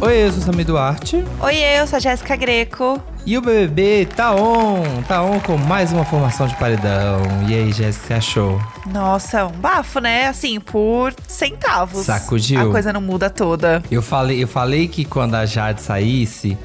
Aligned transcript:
Oi, 0.00 0.26
eu 0.26 0.32
sou 0.32 0.42
Samir 0.42 0.64
Duarte. 0.64 1.24
Oi, 1.40 1.56
eu 1.56 1.84
sou 1.84 1.96
a 1.96 2.00
Jéssica 2.00 2.36
Greco. 2.36 3.02
E 3.26 3.36
o 3.36 3.42
BBB 3.42 4.06
tá 4.06 4.32
on, 4.32 5.02
tá 5.08 5.20
on 5.24 5.40
com 5.40 5.56
mais 5.56 5.92
uma 5.92 6.04
formação 6.04 6.46
de 6.46 6.54
paredão. 6.56 7.20
E 7.48 7.54
aí, 7.54 7.72
Jéssica, 7.72 8.06
você 8.06 8.14
achou? 8.14 8.62
Nossa, 8.92 9.46
um 9.46 9.50
bafo, 9.50 9.98
né? 9.98 10.28
Assim, 10.28 10.60
por 10.60 11.12
centavos. 11.26 12.06
Sacudiu. 12.06 12.60
A 12.60 12.70
coisa 12.70 12.92
não 12.92 13.00
muda 13.00 13.28
toda. 13.28 13.82
Eu 13.90 14.00
falei, 14.00 14.40
eu 14.40 14.46
falei 14.46 14.86
que 14.86 15.04
quando 15.04 15.34
a 15.34 15.44
Jade 15.44 15.82
saísse, 15.82 16.56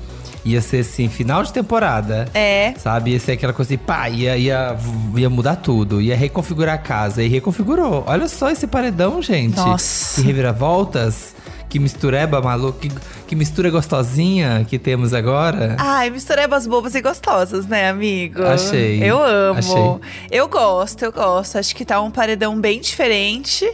ia 0.45 0.61
ser 0.61 0.81
assim, 0.81 1.09
final 1.09 1.41
de 1.41 1.51
temporada. 1.51 2.29
É. 2.35 2.75
Sabe? 2.77 3.13
Ia 3.13 3.19
ser 3.19 3.31
aquela 3.31 3.51
coisa 3.51 3.73
assim, 3.73 3.83
pá, 3.83 4.09
ia, 4.09 4.37
ia, 4.37 4.77
ia 5.15 5.29
mudar 5.29 5.55
tudo. 5.55 5.99
Ia 5.99 6.15
reconfigurar 6.15 6.75
a 6.75 6.77
casa. 6.77 7.23
E 7.23 7.27
reconfigurou. 7.27 8.03
Olha 8.05 8.27
só 8.27 8.51
esse 8.51 8.67
paredão, 8.67 9.23
gente. 9.23 9.55
Nossa. 9.55 10.21
Que 10.21 10.27
reviravoltas. 10.27 11.33
Que 11.73 11.79
mistureba 11.79 12.39
maluco. 12.39 12.77
Que, 12.77 12.91
que 13.25 13.35
mistura 13.35 13.71
gostosinha 13.71 14.63
que 14.69 14.77
temos 14.77 15.11
agora. 15.11 15.75
Ai, 15.79 16.11
misturebas 16.11 16.67
bobas 16.67 16.93
e 16.93 17.01
gostosas, 17.01 17.65
né, 17.65 17.89
amigo? 17.89 18.43
Achei. 18.43 19.03
Eu 19.03 19.19
amo. 19.19 19.57
Achei. 19.57 19.99
Eu 20.29 20.47
gosto, 20.47 21.03
eu 21.03 21.11
gosto. 21.11 21.57
Acho 21.57 21.75
que 21.75 21.83
tá 21.83 21.99
um 21.99 22.11
paredão 22.11 22.61
bem 22.61 22.79
diferente. 22.79 23.65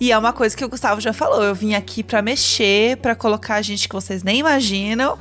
E 0.00 0.10
é 0.10 0.18
uma 0.18 0.32
coisa 0.32 0.56
que 0.56 0.64
o 0.64 0.68
Gustavo 0.68 1.00
já 1.00 1.12
falou. 1.12 1.44
Eu 1.44 1.54
vim 1.54 1.74
aqui 1.74 2.02
pra 2.02 2.20
mexer, 2.20 2.96
pra 2.96 3.14
colocar 3.14 3.62
gente 3.62 3.88
que 3.88 3.94
vocês 3.94 4.24
nem 4.24 4.40
imaginam. 4.40 5.16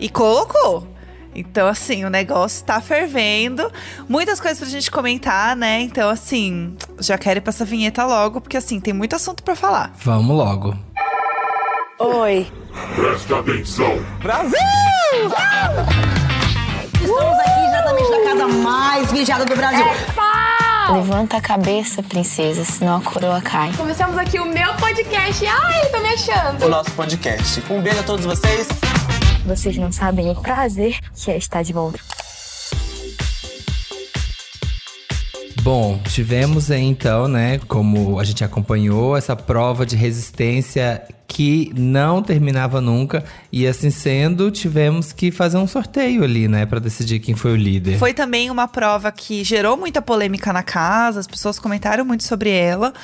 E 0.00 0.08
colocou. 0.08 0.88
Então, 1.36 1.68
assim, 1.68 2.04
o 2.04 2.10
negócio 2.10 2.64
tá 2.64 2.80
fervendo. 2.80 3.70
Muitas 4.08 4.40
coisas 4.40 4.58
pra 4.58 4.68
gente 4.68 4.90
comentar, 4.90 5.54
né? 5.54 5.82
Então, 5.82 6.10
assim, 6.10 6.74
já 6.98 7.16
quero 7.16 7.38
ir 7.38 7.42
pra 7.42 7.50
essa 7.50 7.64
vinheta 7.64 8.04
logo, 8.04 8.40
porque, 8.40 8.56
assim, 8.56 8.80
tem 8.80 8.92
muito 8.92 9.14
assunto 9.14 9.44
pra 9.44 9.54
falar. 9.54 9.94
Vamos 10.02 10.36
logo. 10.36 10.74
Oi. 11.98 12.46
Presta 12.94 13.38
atenção. 13.38 13.94
Estamos 16.92 17.38
aqui 17.38 17.66
exatamente 17.66 18.10
na 18.10 18.24
casa 18.24 18.48
mais 18.48 19.12
vigiada 19.12 19.46
do 19.46 19.56
Brasil. 19.56 19.86
Levanta 20.92 21.38
a 21.38 21.40
cabeça, 21.40 22.02
princesa, 22.02 22.66
senão 22.66 22.98
a 22.98 23.00
coroa 23.00 23.40
cai. 23.40 23.72
Começamos 23.72 24.18
aqui 24.18 24.38
o 24.38 24.44
meu 24.44 24.74
podcast. 24.74 25.46
Ai, 25.46 25.86
tô 25.86 25.98
me 26.00 26.08
achando. 26.08 26.66
o 26.66 26.68
nosso 26.68 26.90
podcast. 26.92 27.62
Um 27.70 27.80
beijo 27.80 28.00
a 28.00 28.02
todos 28.02 28.26
vocês. 28.26 28.68
Vocês 29.46 29.78
não 29.78 29.90
sabem 29.90 30.30
o 30.30 30.34
prazer 30.34 30.98
que 31.14 31.30
é 31.30 31.38
estar 31.38 31.62
de 31.62 31.72
volta. 31.72 31.98
Bom, 35.62 35.98
tivemos 36.10 36.70
aí 36.70 36.84
então, 36.84 37.26
né, 37.26 37.58
como 37.66 38.20
a 38.20 38.24
gente 38.24 38.44
acompanhou, 38.44 39.16
essa 39.16 39.34
prova 39.34 39.84
de 39.84 39.96
resistência 39.96 41.02
que 41.36 41.70
não 41.76 42.22
terminava 42.22 42.80
nunca. 42.80 43.22
E 43.52 43.66
assim 43.66 43.90
sendo, 43.90 44.50
tivemos 44.50 45.12
que 45.12 45.30
fazer 45.30 45.58
um 45.58 45.66
sorteio 45.66 46.24
ali, 46.24 46.48
né, 46.48 46.64
Pra 46.64 46.78
decidir 46.78 47.18
quem 47.18 47.34
foi 47.34 47.52
o 47.52 47.56
líder. 47.56 47.98
Foi 47.98 48.14
também 48.14 48.50
uma 48.50 48.66
prova 48.66 49.12
que 49.12 49.44
gerou 49.44 49.76
muita 49.76 50.00
polêmica 50.00 50.50
na 50.50 50.62
casa, 50.62 51.20
as 51.20 51.26
pessoas 51.26 51.58
comentaram 51.58 52.06
muito 52.06 52.24
sobre 52.24 52.48
ela. 52.48 52.94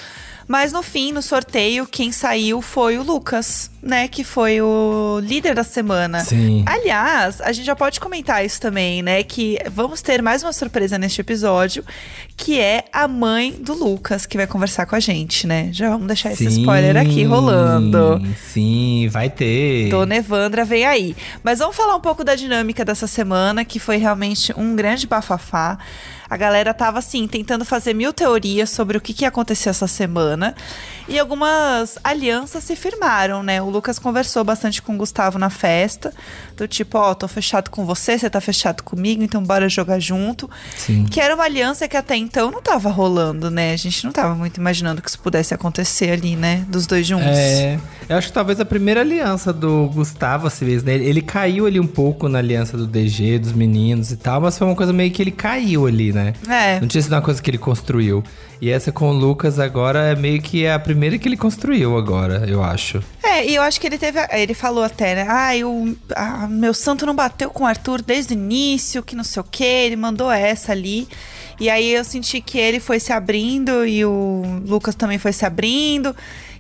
Mas 0.49 0.73
no 0.73 0.83
fim, 0.83 1.13
no 1.13 1.21
sorteio, 1.21 1.87
quem 1.87 2.11
saiu 2.11 2.63
foi 2.63 2.97
o 2.97 3.03
Lucas, 3.03 3.71
né? 3.83 4.07
Que 4.07 4.23
foi 4.23 4.61
o 4.61 5.19
líder 5.21 5.55
da 5.55 5.65
semana. 5.65 6.21
Sim. 6.21 6.63
Aliás, 6.65 7.41
a 7.41 7.51
gente 7.53 7.67
já 7.67 7.75
pode 7.75 7.99
comentar 7.99 8.45
isso 8.45 8.61
também, 8.61 9.03
né? 9.03 9.23
Que 9.25 9.59
vamos 9.71 10.01
ter 10.01 10.23
mais 10.23 10.43
uma 10.43 10.53
surpresa 10.53 10.97
neste 10.97 11.21
episódio, 11.21 11.85
que 12.37 12.61
é 12.61 12.85
a 12.93 13.09
mãe 13.09 13.53
do 13.53 13.75
Lucas, 13.75 14.25
que 14.25 14.37
vai 14.37 14.47
conversar 14.47 14.87
com 14.87 14.95
a 14.95 15.01
gente, 15.01 15.47
né? 15.47 15.71
Já 15.73 15.91
vamos 15.91 16.07
deixar 16.07 16.33
esse 16.33 16.49
Sim, 16.49 16.61
spoiler 16.61 16.97
aqui 16.97 17.25
rolando. 17.25 18.23
Sim, 18.37 19.09
vai 19.11 19.29
ter. 19.29 19.89
Dona 19.91 20.17
Evandra 20.17 20.65
vem 20.65 20.85
aí. 20.85 21.17
Mas 21.43 21.59
vamos 21.59 21.75
falar 21.75 21.97
um 21.97 22.01
pouco 22.01 22.23
da 22.23 22.37
dinâmica 22.37 22.85
dessa 22.85 23.09
semana, 23.09 23.65
que 23.65 23.81
foi 23.81 23.97
realmente 23.97 24.53
um 24.57 24.77
grande 24.77 25.07
bafafá. 25.09 25.79
A 26.33 26.37
galera 26.39 26.73
tava, 26.73 26.99
assim, 26.99 27.29
tentando 27.29 27.63
fazer 27.63 27.93
mil 27.93 28.11
teorias 28.11 28.71
sobre 28.71 28.97
o 28.97 29.01
que, 29.03 29.13
que 29.13 29.25
ia 29.25 29.29
acontecer 29.29 29.69
essa 29.69 29.87
semana. 29.87 30.55
E 31.07 31.19
algumas 31.19 31.99
alianças 32.03 32.65
se 32.65 32.75
firmaram, 32.75 33.43
né? 33.43 33.61
O 33.61 33.69
Lucas 33.73 33.99
conversou 33.99 34.45
bastante 34.45 34.81
com 34.81 34.95
o 34.95 34.97
Gustavo 34.97 35.39
na 35.39 35.51
festa. 35.51 36.13
Do 36.57 36.69
tipo, 36.69 36.99
ó, 36.99 37.15
tô 37.15 37.27
fechado 37.27 37.71
com 37.71 37.85
você, 37.85 38.19
você 38.19 38.31
tá 38.31 38.41
fechado 38.41 38.83
comigo, 38.83 39.23
então 39.23 39.43
bora 39.43 39.69
jogar 39.69 39.99
junto. 39.99 40.49
Sim. 40.77 41.05
Que 41.05 41.21
era 41.21 41.35
uma 41.35 41.45
aliança 41.45 41.89
que 41.89 41.97
até 41.97 42.17
então 42.17 42.51
não 42.51 42.63
tava 42.63 42.91
rolando, 42.91 43.51
né? 43.51 43.73
A 43.73 43.77
gente 43.77 44.05
não 44.05 44.13
tava 44.13 44.35
muito 44.35 44.59
imaginando 44.59 45.03
que 45.03 45.09
isso 45.09 45.19
pudesse 45.19 45.55
acontecer 45.55 46.11
ali, 46.11 46.37
né? 46.37 46.65
Dos 46.69 46.87
dois 46.87 47.07
juntos. 47.07 47.27
É, 47.27 47.79
eu 48.09 48.17
acho 48.17 48.29
que 48.29 48.33
talvez 48.33 48.61
a 48.61 48.65
primeira 48.65 49.01
aliança 49.01 49.53
do 49.53 49.89
Gustavo, 49.89 50.47
assim 50.47 50.65
mesmo, 50.67 50.87
né? 50.87 50.95
Ele, 50.95 51.07
ele 51.07 51.23
caiu 51.23 51.67
ali 51.67 51.81
um 51.81 51.87
pouco 51.87 52.29
na 52.29 52.39
aliança 52.39 52.77
do 52.77 52.87
DG, 52.87 53.39
dos 53.39 53.53
meninos 53.53 54.13
e 54.13 54.17
tal, 54.17 54.41
mas 54.41 54.59
foi 54.59 54.67
uma 54.67 54.77
coisa 54.77 54.93
meio 54.93 55.11
que 55.11 55.23
ele 55.23 55.31
caiu 55.31 55.87
ali, 55.87 56.13
né? 56.13 56.35
É. 56.49 56.81
Não 56.81 56.89
tinha 56.89 57.03
sido 57.03 57.13
uma 57.13 57.23
coisa 57.23 57.41
que 57.43 57.51
ele 57.51 57.59
construiu. 57.59 58.23
E 58.63 58.71
essa 58.71 58.93
com 58.93 59.11
o 59.11 59.13
Lucas 59.13 59.59
agora 59.59 60.13
é 60.13 60.15
meio 60.15 60.41
que 60.41 60.69
a 60.69 60.79
primeira 60.79 61.19
que 61.19 61.29
ele 61.29 61.37
construiu 61.37 61.99
agora, 61.99 62.49
eu 62.49 62.63
acho. 62.63 63.03
É, 63.21 63.45
e 63.45 63.57
eu 63.57 63.63
acho 63.63 63.81
que 63.81 63.89
ele 63.89 63.99
teve. 63.99 64.21
Ele 64.31 64.55
falou 64.55 64.85
até, 64.85 65.17
né? 65.17 65.27
Ah, 65.29 65.57
eu, 65.57 65.97
ah, 66.15 66.47
meu 66.47 66.73
santo 66.73 67.05
não 67.05 67.13
bateu 67.13 67.51
com 67.51 67.65
o 67.65 67.67
Arthur 67.67 68.01
desde 68.01 68.35
o 68.35 68.39
início, 68.39 69.03
que 69.03 69.17
não 69.17 69.25
sei 69.25 69.41
o 69.41 69.45
quê. 69.51 69.65
Ele 69.65 69.97
mandou 69.97 70.31
essa 70.31 70.71
ali. 70.71 71.09
E 71.59 71.69
aí 71.69 71.93
eu 71.93 72.05
senti 72.05 72.41
que 72.41 72.57
ele 72.57 72.79
foi 72.79 73.01
se 73.01 73.13
abrindo 73.13 73.85
e 73.85 74.05
o 74.05 74.45
Lucas 74.65 74.95
também 74.95 75.19
foi 75.19 75.33
se 75.33 75.45
abrindo. 75.45 76.15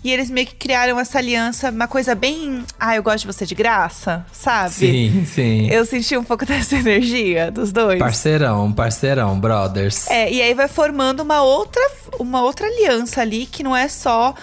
E 0.04 0.10
eles 0.10 0.28
meio 0.30 0.46
que 0.46 0.54
criaram 0.56 0.98
essa 0.98 1.18
aliança, 1.18 1.70
uma 1.70 1.86
coisa 1.86 2.14
bem. 2.14 2.64
Ah, 2.78 2.96
eu 2.96 3.02
gosto 3.02 3.20
de 3.20 3.26
você 3.26 3.46
de 3.46 3.54
graça, 3.54 4.26
sabe? 4.32 4.74
Sim, 4.74 5.24
sim. 5.24 5.68
Eu 5.70 5.84
senti 5.86 6.16
um 6.16 6.24
pouco 6.24 6.44
dessa 6.46 6.76
energia 6.76 7.50
dos 7.50 7.70
dois. 7.70 7.98
Parceirão, 7.98 8.72
parceirão, 8.72 9.38
brothers. 9.38 10.08
É, 10.10 10.30
e 10.30 10.42
aí 10.42 10.54
vai 10.54 10.66
formando 10.66 11.20
uma 11.20 11.42
outra, 11.42 11.82
uma 12.18 12.42
outra 12.42 12.66
aliança 12.66 13.20
ali 13.20 13.46
que 13.46 13.62
não 13.62 13.76
é 13.76 13.86
só. 13.88 14.34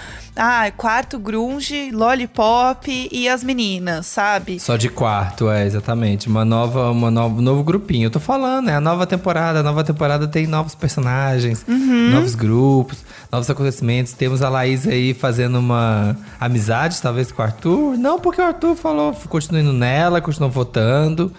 Ah, 0.42 0.72
quarto 0.78 1.20
grunge, 1.20 1.92
lollipop 1.92 3.10
e 3.12 3.28
as 3.28 3.44
meninas, 3.44 4.06
sabe? 4.06 4.58
Só 4.58 4.78
de 4.78 4.88
quarto, 4.88 5.50
é, 5.52 5.66
exatamente. 5.66 6.30
Uma 6.30 6.46
nova, 6.46 6.90
uma 6.92 7.12
nova, 7.12 7.36
um 7.40 7.42
novo 7.42 7.62
grupinho. 7.62 8.06
Eu 8.06 8.10
tô 8.10 8.22
falando, 8.22 8.70
é 8.70 8.76
a 8.76 8.80
nova 8.80 9.06
temporada. 9.06 9.60
A 9.60 9.64
nova 9.64 9.84
temporada 9.84 10.30
tem 10.30 10.48
novos 10.48 10.74
personagens, 10.76 11.66
Uhum. 11.68 12.12
novos 12.12 12.36
grupos, 12.36 13.04
novos 13.30 13.50
acontecimentos. 13.50 14.14
Temos 14.14 14.42
a 14.42 14.48
Laís 14.48 14.88
aí 14.88 15.14
fazendo 15.14 15.60
uma 15.60 16.16
amizade, 16.40 17.02
talvez, 17.02 17.34
com 17.34 17.42
o 17.42 17.46
Arthur. 17.46 17.98
Não, 17.98 18.18
porque 18.18 18.42
o 18.42 18.46
Arthur 18.46 18.78
falou, 18.78 19.12
continua 19.28 19.60
indo 19.62 19.74
nela, 19.74 20.22
continuou 20.22 20.50
votando. 20.50 21.34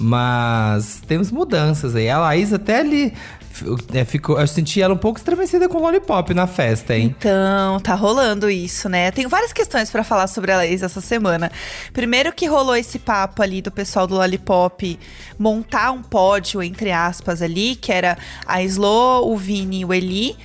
Mas 0.00 1.02
temos 1.06 1.30
mudanças 1.30 1.94
aí. 1.96 2.08
A 2.08 2.18
Laís 2.18 2.52
até 2.52 2.78
ali 2.80 3.12
é, 3.94 4.04
ficou. 4.04 4.40
Eu 4.40 4.46
senti 4.46 4.80
ela 4.80 4.94
um 4.94 4.98
pouco 4.98 5.18
estremecida 5.18 5.68
com 5.68 5.78
o 5.78 5.82
Lollipop 5.82 6.32
na 6.34 6.46
festa, 6.46 6.96
hein? 6.96 7.14
Então, 7.18 7.80
tá 7.80 7.94
rolando 7.94 8.50
isso, 8.50 8.88
né? 8.88 9.10
Tenho 9.10 9.28
várias 9.28 9.52
questões 9.52 9.90
pra 9.90 10.04
falar 10.04 10.26
sobre 10.26 10.52
a 10.52 10.58
Laís 10.58 10.82
essa 10.82 11.00
semana. 11.00 11.50
Primeiro 11.92 12.32
que 12.32 12.46
rolou 12.46 12.76
esse 12.76 12.98
papo 12.98 13.42
ali 13.42 13.60
do 13.60 13.70
pessoal 13.70 14.06
do 14.06 14.14
Lollipop 14.14 14.98
montar 15.38 15.90
um 15.92 16.02
pódio, 16.02 16.62
entre 16.62 16.90
aspas, 16.90 17.42
ali, 17.42 17.76
que 17.76 17.92
era 17.92 18.16
a 18.46 18.62
Slo, 18.62 19.30
o 19.30 19.36
Vini 19.36 19.80
e 19.80 19.84
o 19.84 19.92
Eli. 19.92 20.36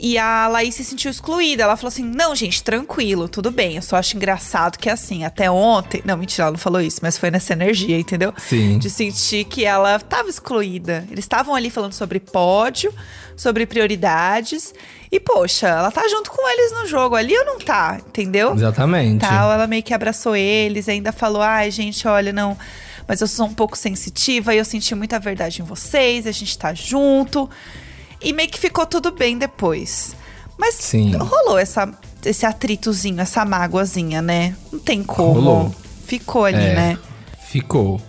E 0.00 0.16
a 0.16 0.46
Laís 0.46 0.76
se 0.76 0.84
sentiu 0.84 1.10
excluída. 1.10 1.64
Ela 1.64 1.76
falou 1.76 1.88
assim: 1.88 2.04
não, 2.04 2.34
gente, 2.34 2.62
tranquilo, 2.62 3.28
tudo 3.28 3.50
bem. 3.50 3.76
Eu 3.76 3.82
só 3.82 3.96
acho 3.96 4.16
engraçado 4.16 4.78
que 4.78 4.88
assim, 4.88 5.24
até 5.24 5.50
ontem. 5.50 6.00
Não, 6.04 6.16
mentira, 6.16 6.44
ela 6.44 6.52
não 6.52 6.58
falou 6.58 6.80
isso, 6.80 7.00
mas 7.02 7.18
foi 7.18 7.32
nessa 7.32 7.52
energia, 7.52 7.98
entendeu? 7.98 8.32
Sim. 8.36 8.78
De 8.78 8.88
sentir 8.88 9.44
que 9.44 9.64
ela 9.64 9.98
tava 9.98 10.28
excluída. 10.28 11.04
Eles 11.10 11.24
estavam 11.24 11.52
ali 11.52 11.68
falando 11.68 11.94
sobre 11.94 12.20
pódio, 12.20 12.94
sobre 13.36 13.66
prioridades. 13.66 14.72
E, 15.10 15.18
poxa, 15.18 15.66
ela 15.66 15.90
tá 15.90 16.06
junto 16.06 16.30
com 16.30 16.48
eles 16.48 16.72
no 16.80 16.86
jogo 16.86 17.16
ali 17.16 17.36
ou 17.36 17.44
não 17.44 17.58
tá? 17.58 17.98
Entendeu? 18.06 18.54
Exatamente. 18.54 19.20
Tal, 19.20 19.50
ela 19.50 19.66
meio 19.66 19.82
que 19.82 19.92
abraçou 19.92 20.36
eles, 20.36 20.88
ainda 20.88 21.10
falou: 21.10 21.42
ai, 21.42 21.72
gente, 21.72 22.06
olha, 22.06 22.32
não. 22.32 22.56
Mas 23.08 23.20
eu 23.20 23.26
sou 23.26 23.46
um 23.46 23.54
pouco 23.54 23.76
sensitiva 23.76 24.54
e 24.54 24.58
eu 24.58 24.64
senti 24.64 24.94
muita 24.94 25.18
verdade 25.18 25.60
em 25.60 25.64
vocês, 25.64 26.24
a 26.24 26.30
gente 26.30 26.56
tá 26.56 26.72
junto. 26.72 27.50
E 28.20 28.32
meio 28.32 28.48
que 28.48 28.58
ficou 28.58 28.86
tudo 28.86 29.10
bem 29.12 29.38
depois. 29.38 30.14
Mas 30.58 30.74
Sim. 30.74 31.14
rolou 31.16 31.56
essa, 31.58 31.88
esse 32.24 32.44
atritozinho, 32.44 33.20
essa 33.20 33.44
mágoazinha, 33.44 34.20
né? 34.20 34.56
Não 34.72 34.80
tem 34.80 35.02
como. 35.02 35.32
Rolou. 35.32 35.74
Ficou 36.04 36.44
ali, 36.44 36.56
É, 36.56 36.74
né? 36.74 36.98
Ficou. 37.48 38.00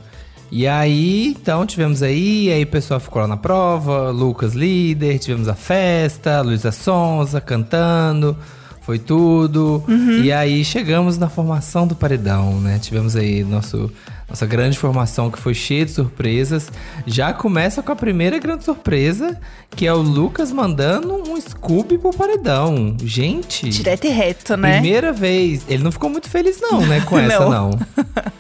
E 0.51 0.67
aí, 0.67 1.27
então, 1.27 1.63
tivemos 1.63 2.01
aí, 2.01 2.51
aí 2.51 2.63
o 2.63 2.67
pessoal 2.67 2.99
ficou 2.99 3.21
lá 3.21 3.27
na 3.27 3.37
prova, 3.37 4.09
Lucas 4.09 4.53
líder, 4.53 5.19
tivemos 5.19 5.47
a 5.47 5.53
festa, 5.53 6.41
Luísa 6.41 6.71
Sonza 6.71 7.39
cantando, 7.39 8.35
foi 8.89 8.97
tudo. 8.97 9.83
E 10.23 10.31
aí 10.31 10.65
chegamos 10.65 11.15
na 11.15 11.29
formação 11.29 11.85
do 11.85 11.93
paredão, 11.93 12.59
né? 12.59 12.79
Tivemos 12.79 13.15
aí 13.15 13.43
nosso, 13.43 13.91
nossa 14.27 14.47
grande 14.47 14.79
formação 14.79 15.29
que 15.29 15.37
foi 15.37 15.53
cheia 15.53 15.85
de 15.85 15.91
surpresas. 15.91 16.71
Já 17.05 17.31
começa 17.31 17.83
com 17.83 17.91
a 17.91 17.95
primeira 17.95 18.39
grande 18.39 18.63
surpresa, 18.63 19.39
que 19.75 19.85
é 19.85 19.93
o 19.93 19.97
Lucas 20.01 20.51
mandando 20.51 21.13
um 21.13 21.39
Scooby 21.39 21.99
pro 21.99 22.09
paredão. 22.09 22.97
Gente! 23.03 23.69
Direto 23.69 24.05
e 24.05 24.09
reto, 24.09 24.57
né? 24.57 24.79
Primeira 24.79 25.13
vez. 25.13 25.61
Ele 25.69 25.83
não 25.83 25.91
ficou 25.91 26.09
muito 26.09 26.27
feliz, 26.27 26.59
não, 26.59 26.83
né? 26.83 27.01
Com 27.01 27.19
essa, 27.21 27.41
Não. 27.41 27.69
não. 27.69 27.79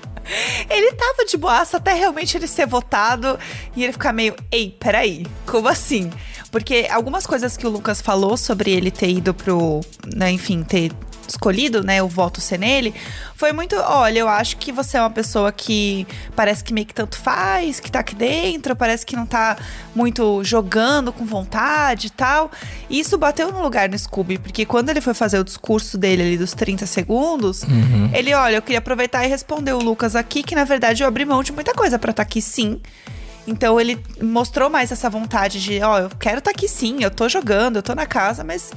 Ele 0.69 0.93
tava 0.93 1.25
de 1.25 1.37
boaça 1.37 1.77
até 1.77 1.93
realmente 1.93 2.37
ele 2.37 2.45
ser 2.47 2.67
votado 2.67 3.39
e 3.75 3.83
ele 3.83 3.91
ficar 3.93 4.13
meio, 4.13 4.35
ei, 4.51 4.75
peraí, 4.79 5.25
como 5.45 5.67
assim? 5.67 6.09
Porque 6.51 6.87
algumas 6.91 7.25
coisas 7.25 7.55
que 7.55 7.67
o 7.67 7.69
Lucas 7.69 8.01
falou 8.01 8.35
sobre 8.35 8.71
ele 8.71 8.89
ter 8.89 9.09
ido 9.09 9.33
pro, 9.33 9.81
né, 10.15 10.31
enfim, 10.31 10.63
ter 10.63 10.91
escolhido, 11.29 11.83
né, 11.83 12.01
o 12.01 12.07
voto 12.07 12.41
ser 12.41 12.57
nele, 12.57 12.93
foi 13.35 13.51
muito, 13.53 13.75
olha, 13.75 14.19
eu 14.19 14.27
acho 14.27 14.57
que 14.57 14.71
você 14.71 14.97
é 14.97 15.01
uma 15.01 15.09
pessoa 15.09 15.51
que 15.51 16.07
parece 16.35 16.63
que 16.63 16.73
meio 16.73 16.87
que 16.87 16.93
tanto 16.93 17.17
faz, 17.17 17.79
que 17.79 17.91
tá 17.91 17.99
aqui 17.99 18.15
dentro, 18.15 18.75
parece 18.75 19.05
que 19.05 19.15
não 19.15 19.25
tá 19.25 19.57
muito 19.95 20.43
jogando 20.43 21.13
com 21.13 21.25
vontade 21.25 22.07
e 22.07 22.09
tal. 22.09 22.51
E 22.89 22.99
isso 22.99 23.17
bateu 23.17 23.51
no 23.51 23.61
lugar 23.61 23.87
no 23.87 23.97
Scooby, 23.97 24.39
porque 24.39 24.65
quando 24.65 24.89
ele 24.89 25.01
foi 25.01 25.13
fazer 25.13 25.39
o 25.39 25.43
discurso 25.43 25.97
dele 25.97 26.23
ali 26.23 26.37
dos 26.37 26.53
30 26.53 26.85
segundos, 26.85 27.63
ele, 28.13 28.33
olha, 28.33 28.55
eu 28.55 28.61
queria 28.61 28.79
aproveitar 28.79 29.23
e 29.23 29.27
responder 29.27 29.73
o 29.73 29.79
Lucas 29.79 30.15
aqui 30.15 30.43
que 30.43 30.55
na 30.55 30.63
verdade 30.63 31.03
eu 31.03 31.07
abri 31.07 31.25
mão 31.25 31.43
de 31.43 31.51
muita 31.51 31.73
coisa 31.73 31.99
pra 31.99 32.11
estar 32.11 32.23
aqui 32.23 32.41
sim. 32.41 32.81
Então 33.49 33.81
ele 33.81 33.99
mostrou 34.21 34.69
mais 34.69 34.91
essa 34.91 35.09
vontade 35.09 35.59
de, 35.59 35.81
ó, 35.81 35.99
eu 35.99 36.09
quero 36.19 36.37
estar 36.37 36.51
aqui 36.51 36.67
sim, 36.67 37.03
eu 37.03 37.09
tô 37.09 37.27
jogando, 37.27 37.77
eu 37.77 37.83
tô 37.83 37.95
na 37.95 38.05
casa, 38.05 38.43
mas 38.43 38.71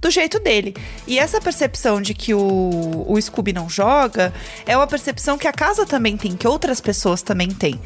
do 0.00 0.10
jeito 0.10 0.38
dele. 0.38 0.74
E 1.06 1.18
essa 1.18 1.40
percepção 1.40 2.00
de 2.00 2.14
que 2.14 2.32
o, 2.32 3.04
o 3.08 3.20
Scooby 3.20 3.52
não 3.52 3.68
joga 3.68 4.32
é 4.64 4.76
uma 4.76 4.86
percepção 4.86 5.36
que 5.36 5.48
a 5.48 5.52
casa 5.52 5.84
também 5.84 6.16
tem, 6.16 6.36
que 6.36 6.46
outras 6.46 6.80
pessoas 6.80 7.20
também 7.20 7.48
têm. 7.48 7.80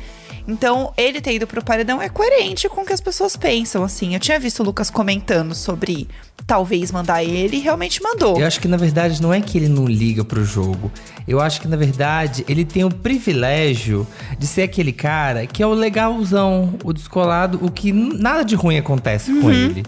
Então, 0.46 0.92
ele 0.96 1.20
ter 1.20 1.34
ido 1.34 1.46
pro 1.46 1.64
paredão 1.64 2.00
é 2.00 2.08
coerente 2.08 2.68
com 2.68 2.82
o 2.82 2.86
que 2.86 2.92
as 2.92 3.00
pessoas 3.00 3.36
pensam, 3.36 3.82
assim. 3.82 4.14
Eu 4.14 4.20
tinha 4.20 4.38
visto 4.38 4.60
o 4.60 4.62
Lucas 4.62 4.90
comentando 4.90 5.54
sobre 5.54 6.08
talvez 6.46 6.92
mandar 6.92 7.24
ele 7.24 7.58
realmente 7.58 8.00
mandou. 8.02 8.38
Eu 8.38 8.46
acho 8.46 8.60
que 8.60 8.68
na 8.68 8.76
verdade 8.76 9.20
não 9.20 9.34
é 9.34 9.40
que 9.40 9.58
ele 9.58 9.68
não 9.68 9.86
liga 9.86 10.24
pro 10.24 10.44
jogo. 10.44 10.92
Eu 11.26 11.40
acho 11.40 11.60
que 11.60 11.66
na 11.66 11.76
verdade 11.76 12.44
ele 12.48 12.64
tem 12.64 12.84
o 12.84 12.90
privilégio 12.90 14.06
de 14.38 14.46
ser 14.46 14.62
aquele 14.62 14.92
cara 14.92 15.46
que 15.46 15.62
é 15.62 15.66
o 15.66 15.72
legalzão, 15.74 16.74
o 16.84 16.92
descolado, 16.92 17.58
o 17.62 17.70
que 17.70 17.92
nada 17.92 18.44
de 18.44 18.54
ruim 18.54 18.78
acontece 18.78 19.32
com 19.40 19.50
ele. 19.50 19.84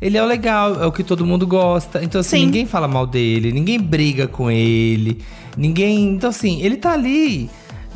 Ele 0.00 0.16
é 0.16 0.22
o 0.22 0.26
legal, 0.26 0.82
é 0.82 0.86
o 0.86 0.92
que 0.92 1.02
todo 1.02 1.24
mundo 1.24 1.46
gosta. 1.46 2.02
Então, 2.04 2.20
assim, 2.20 2.38
Sim. 2.38 2.46
ninguém 2.46 2.66
fala 2.66 2.86
mal 2.86 3.06
dele, 3.06 3.50
ninguém 3.50 3.80
briga 3.80 4.28
com 4.28 4.50
ele, 4.50 5.18
ninguém. 5.56 6.10
Então, 6.10 6.30
assim, 6.30 6.60
ele 6.62 6.76
tá 6.76 6.92
ali. 6.92 7.48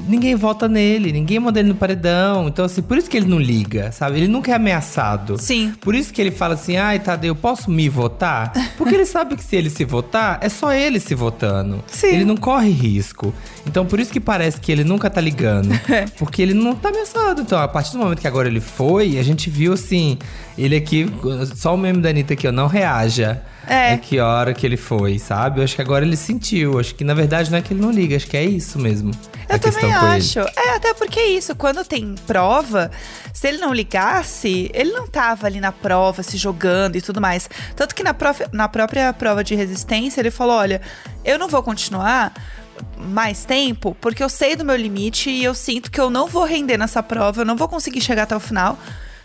Ninguém 0.08 0.34
vota 0.34 0.68
nele, 0.68 1.12
ninguém 1.12 1.38
manda 1.38 1.60
ele 1.60 1.68
no 1.68 1.74
paredão. 1.74 2.48
Então, 2.48 2.64
assim, 2.64 2.82
por 2.82 2.96
isso 2.96 3.08
que 3.08 3.16
ele 3.16 3.26
não 3.26 3.38
liga, 3.38 3.92
sabe? 3.92 4.18
Ele 4.18 4.28
nunca 4.28 4.50
é 4.52 4.54
ameaçado. 4.54 5.38
Sim. 5.38 5.72
Por 5.80 5.94
isso 5.94 6.12
que 6.12 6.20
ele 6.20 6.30
fala 6.30 6.54
assim: 6.54 6.76
ai, 6.76 6.98
Tadeu, 6.98 7.34
posso 7.34 7.70
me 7.70 7.88
votar? 7.88 8.52
Porque 8.76 8.94
ele 8.94 9.06
sabe 9.06 9.36
que 9.36 9.44
se 9.44 9.56
ele 9.56 9.70
se 9.70 9.84
votar, 9.84 10.38
é 10.40 10.48
só 10.48 10.72
ele 10.72 10.98
se 11.00 11.14
votando. 11.14 11.82
Sim. 11.86 12.08
Ele 12.08 12.24
não 12.24 12.36
corre 12.36 12.70
risco. 12.70 13.32
Então, 13.66 13.84
por 13.86 14.00
isso 14.00 14.12
que 14.12 14.20
parece 14.20 14.60
que 14.60 14.72
ele 14.72 14.84
nunca 14.84 15.10
tá 15.10 15.20
ligando. 15.20 15.68
Porque 16.18 16.42
ele 16.42 16.54
não 16.54 16.74
tá 16.74 16.88
ameaçado. 16.88 17.42
Então, 17.42 17.58
a 17.58 17.68
partir 17.68 17.92
do 17.92 17.98
momento 17.98 18.20
que 18.20 18.28
agora 18.28 18.48
ele 18.48 18.60
foi, 18.60 19.18
a 19.18 19.22
gente 19.22 19.50
viu 19.50 19.72
assim: 19.72 20.18
ele 20.56 20.76
aqui, 20.76 21.06
só 21.54 21.74
o 21.74 21.78
meme 21.78 22.00
da 22.00 22.10
Anitta 22.10 22.34
aqui, 22.34 22.48
ó, 22.48 22.52
não 22.52 22.66
reaja. 22.66 23.42
É. 23.66 23.96
que 23.98 24.18
hora 24.18 24.52
que 24.52 24.66
ele 24.66 24.76
foi, 24.76 25.18
sabe? 25.18 25.60
Eu 25.60 25.64
acho 25.64 25.76
que 25.76 25.82
agora 25.82 26.04
ele 26.04 26.16
sentiu. 26.16 26.80
Acho 26.80 26.94
que 26.94 27.04
na 27.04 27.14
verdade 27.14 27.50
não 27.50 27.58
é 27.58 27.62
que 27.62 27.72
ele 27.72 27.80
não 27.80 27.92
liga, 27.92 28.16
acho 28.16 28.26
que 28.26 28.36
é 28.36 28.44
isso 28.44 28.78
mesmo. 28.78 29.12
Eu 29.48 29.56
a 29.56 29.58
questão 29.58 29.89
também 29.92 30.00
com 30.00 30.06
ele. 30.14 30.16
acho. 30.16 30.38
É, 30.40 30.74
até 30.74 30.94
porque 30.94 31.18
é 31.20 31.26
isso, 31.28 31.54
quando 31.54 31.84
tem 31.84 32.14
prova, 32.26 32.90
se 33.32 33.46
ele 33.48 33.58
não 33.58 33.72
ligasse, 33.72 34.70
ele 34.74 34.92
não 34.92 35.06
tava 35.06 35.46
ali 35.46 35.60
na 35.60 35.72
prova, 35.72 36.22
se 36.22 36.36
jogando 36.36 36.96
e 36.96 37.00
tudo 37.02 37.20
mais. 37.20 37.48
Tanto 37.76 37.94
que 37.94 38.02
na, 38.02 38.14
prof- 38.14 38.48
na 38.52 38.68
própria 38.68 39.12
prova 39.12 39.42
de 39.44 39.54
resistência, 39.54 40.20
ele 40.20 40.30
falou: 40.30 40.56
olha, 40.56 40.80
eu 41.24 41.38
não 41.38 41.48
vou 41.48 41.62
continuar 41.62 42.32
mais 42.96 43.44
tempo, 43.44 43.94
porque 44.00 44.22
eu 44.22 44.28
sei 44.28 44.56
do 44.56 44.64
meu 44.64 44.76
limite 44.76 45.28
e 45.30 45.44
eu 45.44 45.54
sinto 45.54 45.90
que 45.90 46.00
eu 46.00 46.08
não 46.08 46.26
vou 46.26 46.44
render 46.44 46.78
nessa 46.78 47.02
prova, 47.02 47.42
eu 47.42 47.44
não 47.44 47.56
vou 47.56 47.68
conseguir 47.68 48.00
chegar 48.00 48.22
até 48.22 48.34
o 48.36 48.40
final. 48.40 48.78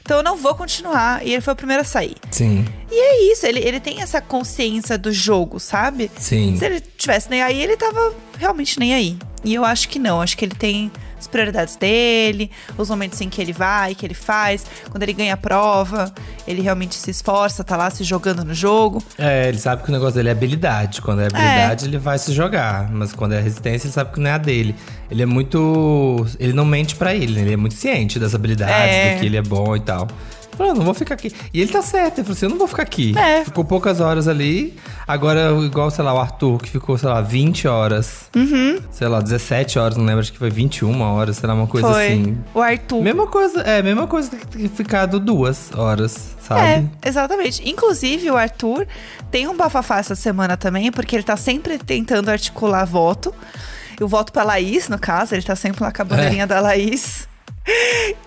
Então 0.05 0.17
eu 0.17 0.23
não 0.23 0.37
vou 0.37 0.53
continuar. 0.53 1.25
E 1.25 1.33
ele 1.33 1.41
foi 1.41 1.53
o 1.53 1.55
primeiro 1.55 1.81
a 1.81 1.85
sair. 1.85 2.15
Sim, 2.29 2.63
E 2.91 2.95
é 2.95 3.31
isso, 3.33 3.45
ele, 3.47 3.59
ele 3.59 3.79
tem 3.79 4.01
essa 4.03 4.21
consciência 4.21 4.99
do 4.99 5.11
jogo, 5.11 5.59
sabe? 5.59 6.11
sim. 6.17 6.55
Se 6.57 6.63
ele 6.65 6.79
tivesse 6.79 7.27
nem 7.29 7.41
aí, 7.41 7.59
ele 7.59 7.75
tava 7.75 8.13
realmente 8.37 8.79
nem 8.79 8.93
aí. 8.93 9.17
E 9.43 9.53
eu 9.55 9.65
acho 9.65 9.89
que 9.89 9.97
não, 9.97 10.21
acho 10.21 10.37
que 10.37 10.45
ele 10.45 10.53
tem 10.55 10.91
as 11.25 11.27
prioridades 11.27 11.75
dele, 11.75 12.49
os 12.77 12.89
momentos 12.89 13.19
em 13.19 13.29
que 13.29 13.41
ele 13.41 13.51
vai, 13.51 13.93
que 13.95 14.05
ele 14.05 14.13
faz, 14.13 14.65
quando 14.89 15.03
ele 15.03 15.13
ganha 15.13 15.33
a 15.33 15.37
prova, 15.37 16.13
ele 16.47 16.61
realmente 16.61 16.95
se 16.95 17.09
esforça, 17.11 17.63
tá 17.63 17.75
lá 17.75 17.89
se 17.89 18.03
jogando 18.03 18.43
no 18.45 18.53
jogo. 18.53 19.03
É, 19.17 19.49
ele 19.49 19.57
sabe 19.57 19.83
que 19.83 19.89
o 19.89 19.91
negócio 19.91 20.15
dele 20.15 20.29
é 20.29 20.31
habilidade. 20.31 21.01
Quando 21.01 21.21
é 21.21 21.25
habilidade, 21.27 21.85
ele 21.85 21.97
vai 21.97 22.17
se 22.17 22.31
jogar. 22.33 22.89
Mas 22.91 23.13
quando 23.13 23.33
é 23.33 23.41
resistência, 23.41 23.87
ele 23.87 23.93
sabe 23.93 24.13
que 24.13 24.19
não 24.19 24.29
é 24.29 24.33
a 24.33 24.37
dele. 24.37 24.75
Ele 25.09 25.21
é 25.23 25.25
muito. 25.25 26.25
Ele 26.39 26.53
não 26.53 26.65
mente 26.65 26.95
pra 26.95 27.13
ele, 27.13 27.33
né? 27.33 27.41
Ele 27.41 27.53
é 27.53 27.57
muito 27.57 27.75
ciente 27.75 28.19
das 28.19 28.33
habilidades, 28.33 28.95
É. 28.95 29.13
do 29.15 29.19
que 29.19 29.25
ele 29.25 29.37
é 29.37 29.41
bom 29.41 29.75
e 29.75 29.79
tal. 29.79 30.07
Falou, 30.55 30.71
"Eu 30.73 30.77
não 30.77 30.85
vou 30.85 30.93
ficar 30.93 31.15
aqui. 31.15 31.31
E 31.53 31.61
ele 31.61 31.71
tá 31.71 31.81
certo, 31.81 32.19
ele 32.19 32.23
falou 32.23 32.35
assim: 32.35 32.45
eu 32.45 32.49
não 32.49 32.57
vou 32.57 32.67
ficar 32.67 32.83
aqui. 32.83 33.17
É. 33.17 33.43
Ficou 33.45 33.63
poucas 33.65 33.99
horas 33.99 34.27
ali. 34.27 34.75
Agora, 35.07 35.51
igual, 35.63 35.91
sei 35.91 36.03
lá, 36.03 36.13
o 36.13 36.17
Arthur, 36.19 36.57
que 36.59 36.69
ficou, 36.69 36.97
sei 36.97 37.09
lá, 37.09 37.21
20 37.21 37.67
horas. 37.67 38.29
Uhum. 38.35 38.79
Sei 38.91 39.07
lá, 39.07 39.21
17 39.21 39.77
horas, 39.77 39.97
não 39.97 40.05
lembro, 40.05 40.21
acho 40.21 40.31
que 40.31 40.39
foi 40.39 40.49
21 40.49 40.99
horas, 41.01 41.37
sei 41.37 41.47
lá, 41.47 41.53
uma 41.53 41.67
coisa 41.67 41.87
Foi 41.91 42.07
assim. 42.07 42.37
o 42.53 42.61
Arthur. 42.61 43.01
Mesma 43.03 43.27
coisa, 43.27 43.61
é, 43.61 43.81
mesma 43.83 44.07
coisa 44.07 44.29
que 44.35 44.47
ter 44.47 44.69
ficado 44.69 45.19
duas 45.19 45.69
horas, 45.75 46.35
É, 46.39 46.47
sabe? 46.47 46.89
exatamente. 47.05 47.69
Inclusive, 47.69 48.31
o 48.31 48.37
Arthur 48.37 48.87
tem 49.29 49.47
um 49.47 49.55
bafafá 49.55 49.99
essa 49.99 50.15
semana 50.15 50.57
também, 50.57 50.91
porque 50.91 51.15
ele 51.15 51.23
tá 51.23 51.37
sempre 51.37 51.77
tentando 51.77 52.29
articular 52.29 52.85
voto. 52.85 53.33
Eu 53.99 54.07
voto 54.07 54.33
pra 54.33 54.43
Laís, 54.43 54.89
no 54.89 54.97
caso, 54.99 55.35
ele 55.35 55.43
tá 55.43 55.55
sempre 55.55 55.83
lá 55.83 55.91
com 55.91 56.01
a 56.01 56.05
bandeirinha 56.05 56.43
É. 56.43 56.47
da 56.47 56.59
Laís. 56.59 57.27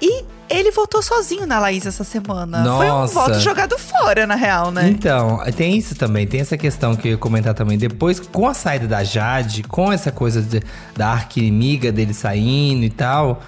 E 0.01 0.25
ele 0.51 0.71
votou 0.71 1.03
sozinho 1.03 1.47
na 1.47 1.59
Laís 1.59 1.85
essa 1.87 2.05
semana. 2.05 2.63
Foi 2.77 2.87
um 2.87 2.89
Nossa. 3.01 3.15
voto 3.15 3.41
jogado 3.41 3.79
fora, 3.79 4.27
na 4.27 4.35
real, 4.35 4.71
né? 4.71 4.89
Então, 4.89 5.39
tem 5.57 5.77
isso 5.77 5.95
também, 5.95 6.27
tem 6.27 6.41
essa 6.41 6.57
questão 6.57 6.95
que 6.97 7.09
eu 7.09 7.13
ia 7.13 7.19
comentar 7.19 7.55
também. 7.55 7.77
Depois, 7.79 8.19
com 8.21 8.47
a 8.47 8.55
saída 8.55 8.87
da 8.87 9.05
Jade, 9.05 9.63
com 9.63 9.93
essa 9.93 10.11
coisa 10.11 10.41
de- 10.43 10.63
da 10.97 11.09
arquinimiga 11.09 11.93
dele 11.93 12.15
saindo 12.15 12.85
e 12.85 12.91
tal, 12.91 13.43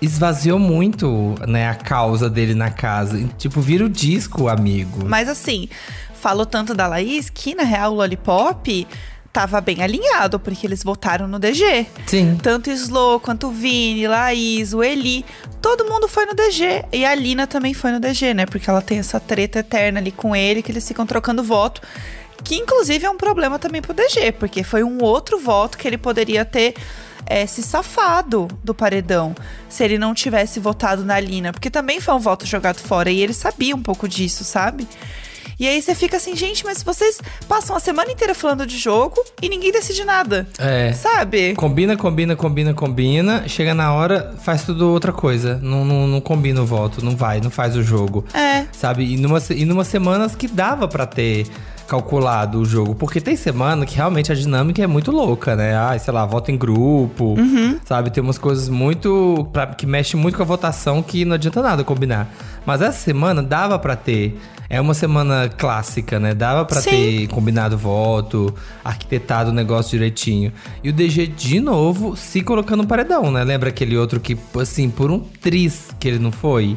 esvaziou 0.00 0.58
muito, 0.58 1.34
né, 1.46 1.68
a 1.68 1.74
causa 1.74 2.28
dele 2.28 2.54
na 2.54 2.70
casa. 2.70 3.22
Tipo, 3.38 3.60
vira 3.60 3.84
o 3.84 3.88
disco, 3.88 4.48
amigo. 4.48 5.04
Mas 5.08 5.28
assim, 5.28 5.68
falou 6.20 6.44
tanto 6.44 6.74
da 6.74 6.86
Laís 6.86 7.30
que, 7.30 7.54
na 7.54 7.62
real, 7.64 7.92
o 7.92 7.96
Lollipop 7.96 8.86
tava 9.34 9.60
bem 9.60 9.82
alinhado, 9.82 10.38
porque 10.38 10.64
eles 10.64 10.84
votaram 10.84 11.26
no 11.26 11.40
DG. 11.40 11.88
Sim. 12.06 12.38
Tanto 12.40 12.70
o 12.70 12.72
Slow 12.72 13.18
quanto 13.18 13.48
o 13.48 13.50
Vini, 13.50 14.06
Laís, 14.06 14.72
o 14.72 14.80
Eli, 14.80 15.26
todo 15.60 15.84
mundo 15.86 16.06
foi 16.06 16.24
no 16.24 16.34
DG. 16.34 16.84
E 16.92 17.04
a 17.04 17.12
Lina 17.16 17.44
também 17.44 17.74
foi 17.74 17.90
no 17.90 17.98
DG, 17.98 18.32
né? 18.32 18.46
Porque 18.46 18.70
ela 18.70 18.80
tem 18.80 19.00
essa 19.00 19.18
treta 19.18 19.58
eterna 19.58 19.98
ali 19.98 20.12
com 20.12 20.36
ele, 20.36 20.62
que 20.62 20.70
eles 20.70 20.86
ficam 20.86 21.04
trocando 21.04 21.42
voto. 21.42 21.82
Que 22.44 22.54
inclusive 22.54 23.06
é 23.06 23.10
um 23.10 23.16
problema 23.16 23.58
também 23.58 23.82
pro 23.82 23.92
DG, 23.92 24.30
porque 24.38 24.62
foi 24.62 24.84
um 24.84 25.02
outro 25.02 25.36
voto 25.40 25.76
que 25.78 25.88
ele 25.88 25.98
poderia 25.98 26.44
ter 26.44 26.74
é, 27.26 27.44
se 27.44 27.60
safado 27.60 28.46
do 28.62 28.72
paredão 28.72 29.34
se 29.68 29.82
ele 29.82 29.98
não 29.98 30.14
tivesse 30.14 30.60
votado 30.60 31.04
na 31.04 31.18
Lina. 31.18 31.52
Porque 31.52 31.70
também 31.70 32.00
foi 32.00 32.14
um 32.14 32.20
voto 32.20 32.46
jogado 32.46 32.78
fora 32.78 33.10
e 33.10 33.20
ele 33.20 33.34
sabia 33.34 33.74
um 33.74 33.82
pouco 33.82 34.06
disso, 34.06 34.44
sabe? 34.44 34.86
E 35.58 35.66
aí 35.66 35.80
você 35.80 35.94
fica 35.94 36.16
assim, 36.16 36.34
gente, 36.34 36.64
mas 36.64 36.82
vocês 36.82 37.20
passam 37.48 37.76
a 37.76 37.80
semana 37.80 38.10
inteira 38.10 38.34
falando 38.34 38.66
de 38.66 38.76
jogo 38.76 39.22
e 39.40 39.48
ninguém 39.48 39.72
decide 39.72 40.04
nada. 40.04 40.46
É. 40.58 40.92
Sabe? 40.92 41.54
Combina, 41.54 41.96
combina, 41.96 42.36
combina, 42.36 42.74
combina. 42.74 43.48
Chega 43.48 43.74
na 43.74 43.92
hora, 43.92 44.34
faz 44.42 44.64
tudo 44.64 44.90
outra 44.90 45.12
coisa. 45.12 45.58
Não, 45.62 45.84
não, 45.84 46.06
não 46.06 46.20
combina 46.20 46.62
o 46.62 46.66
voto, 46.66 47.04
não 47.04 47.16
vai, 47.16 47.40
não 47.40 47.50
faz 47.50 47.76
o 47.76 47.82
jogo. 47.82 48.24
É. 48.34 48.66
Sabe? 48.72 49.04
E 49.04 49.16
numa, 49.16 49.42
e 49.50 49.64
numa 49.64 49.84
semanas 49.84 50.34
que 50.34 50.48
dava 50.48 50.88
pra 50.88 51.06
ter 51.06 51.46
calculado 51.86 52.60
o 52.60 52.64
jogo. 52.64 52.94
Porque 52.94 53.20
tem 53.20 53.36
semana 53.36 53.86
que 53.86 53.96
realmente 53.96 54.32
a 54.32 54.34
dinâmica 54.34 54.82
é 54.82 54.86
muito 54.86 55.10
louca, 55.10 55.54
né? 55.56 55.76
Ah, 55.76 55.98
sei 55.98 56.12
lá, 56.12 56.24
voto 56.24 56.50
em 56.50 56.56
grupo. 56.56 57.36
Sabe? 57.84 58.10
Tem 58.10 58.22
umas 58.22 58.38
coisas 58.38 58.68
muito. 58.68 59.48
Pra, 59.52 59.66
que 59.66 59.86
mexe 59.86 60.16
muito 60.16 60.36
com 60.36 60.42
a 60.42 60.46
votação 60.46 61.02
que 61.02 61.24
não 61.24 61.34
adianta 61.34 61.62
nada 61.62 61.84
combinar. 61.84 62.32
Mas 62.66 62.80
essa 62.80 62.98
semana 62.98 63.42
dava 63.42 63.78
pra 63.78 63.96
ter. 63.96 64.38
É 64.70 64.80
uma 64.80 64.94
semana 64.94 65.48
clássica, 65.48 66.18
né? 66.18 66.34
Dava 66.34 66.64
pra 66.64 66.80
Sim. 66.80 66.90
ter 66.90 67.26
combinado 67.28 67.76
voto, 67.76 68.52
arquitetado 68.82 69.50
o 69.50 69.52
negócio 69.52 69.90
direitinho. 69.90 70.52
E 70.82 70.88
o 70.88 70.92
DG, 70.92 71.26
de 71.26 71.60
novo, 71.60 72.16
se 72.16 72.40
colocando 72.40 72.82
no 72.82 72.88
paredão, 72.88 73.30
né? 73.30 73.44
Lembra 73.44 73.68
aquele 73.68 73.96
outro 73.96 74.18
que, 74.18 74.36
assim, 74.58 74.88
por 74.88 75.10
um 75.10 75.20
tris 75.20 75.90
que 76.00 76.08
ele 76.08 76.18
não 76.18 76.32
foi? 76.32 76.74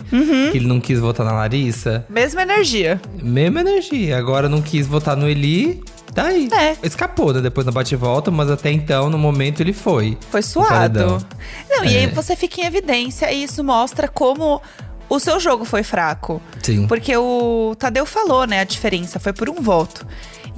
Que 0.51 0.57
ele 0.57 0.67
não 0.67 0.81
quis 0.81 0.99
votar 0.99 1.25
na 1.25 1.31
Larissa? 1.31 2.05
Mesma 2.09 2.41
energia. 2.41 3.01
Mesma 3.23 3.61
energia. 3.61 4.17
Agora 4.17 4.49
não 4.49 4.61
quis 4.61 4.85
votar 4.85 4.96
no 5.15 5.27
Eli. 5.29 5.83
Tá 6.13 6.25
aí. 6.25 6.47
É. 6.51 6.75
Escapou, 6.81 7.31
né? 7.33 7.41
Depois 7.41 7.65
na 7.65 7.71
bate-volta, 7.71 8.31
mas 8.31 8.49
até 8.49 8.71
então, 8.71 9.09
no 9.09 9.17
momento, 9.19 9.59
ele 9.61 9.73
foi. 9.73 10.17
Foi 10.31 10.39
No 10.41 10.45
suado. 10.47 11.23
Não, 11.69 11.83
e 11.85 11.89
aí 11.97 12.03
É. 12.05 12.07
você 12.07 12.35
fica 12.35 12.61
em 12.61 12.65
evidência 12.65 13.31
e 13.31 13.43
isso 13.43 13.63
mostra 13.63 14.07
como 14.07 14.61
O 15.09 15.19
seu 15.21 15.39
jogo 15.39 15.63
foi 15.63 15.83
fraco. 15.83 16.41
Sim. 16.61 16.85
Porque 16.85 17.15
o 17.15 17.73
Tadeu 17.79 18.05
falou, 18.05 18.45
né? 18.45 18.59
A 18.59 18.63
diferença 18.65 19.19
foi 19.21 19.31
por 19.31 19.49
um 19.49 19.61
voto. 19.61 20.05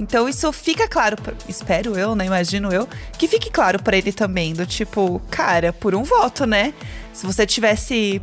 Então 0.00 0.26
isso 0.26 0.50
fica 0.50 0.88
claro, 0.88 1.16
espero 1.46 1.96
eu, 1.96 2.14
né? 2.14 2.24
Imagino 2.24 2.72
eu, 2.72 2.88
que 3.18 3.28
fique 3.28 3.50
claro 3.50 3.82
pra 3.82 3.96
ele 3.96 4.12
também, 4.12 4.54
do 4.54 4.64
tipo, 4.64 5.20
cara, 5.30 5.74
por 5.74 5.94
um 5.94 6.02
voto, 6.02 6.46
né? 6.46 6.72
Se 7.12 7.26
você 7.26 7.44
tivesse 7.44 8.22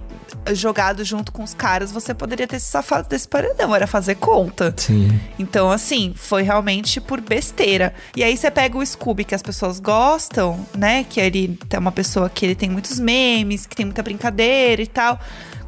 jogado 0.53 1.03
junto 1.03 1.31
com 1.31 1.43
os 1.43 1.53
caras, 1.53 1.91
você 1.91 2.13
poderia 2.13 2.47
ter 2.47 2.59
se 2.59 2.65
safado 2.65 3.07
desse 3.07 3.27
paredão, 3.27 3.75
era 3.75 3.85
fazer 3.85 4.15
conta. 4.15 4.73
Sim. 4.75 5.19
Então, 5.37 5.69
assim, 5.69 6.13
foi 6.15 6.41
realmente 6.41 6.99
por 6.99 7.21
besteira. 7.21 7.93
E 8.15 8.23
aí 8.23 8.35
você 8.35 8.49
pega 8.49 8.77
o 8.77 8.85
Scooby, 8.85 9.23
que 9.23 9.35
as 9.35 9.43
pessoas 9.43 9.79
gostam, 9.79 10.65
né? 10.75 11.03
Que 11.03 11.19
ele 11.19 11.59
é 11.69 11.77
uma 11.77 11.91
pessoa 11.91 12.29
que 12.29 12.45
ele 12.45 12.55
tem 12.55 12.69
muitos 12.69 12.99
memes, 12.99 13.67
que 13.67 13.75
tem 13.75 13.85
muita 13.85 14.01
brincadeira 14.01 14.81
e 14.81 14.87
tal. 14.87 15.19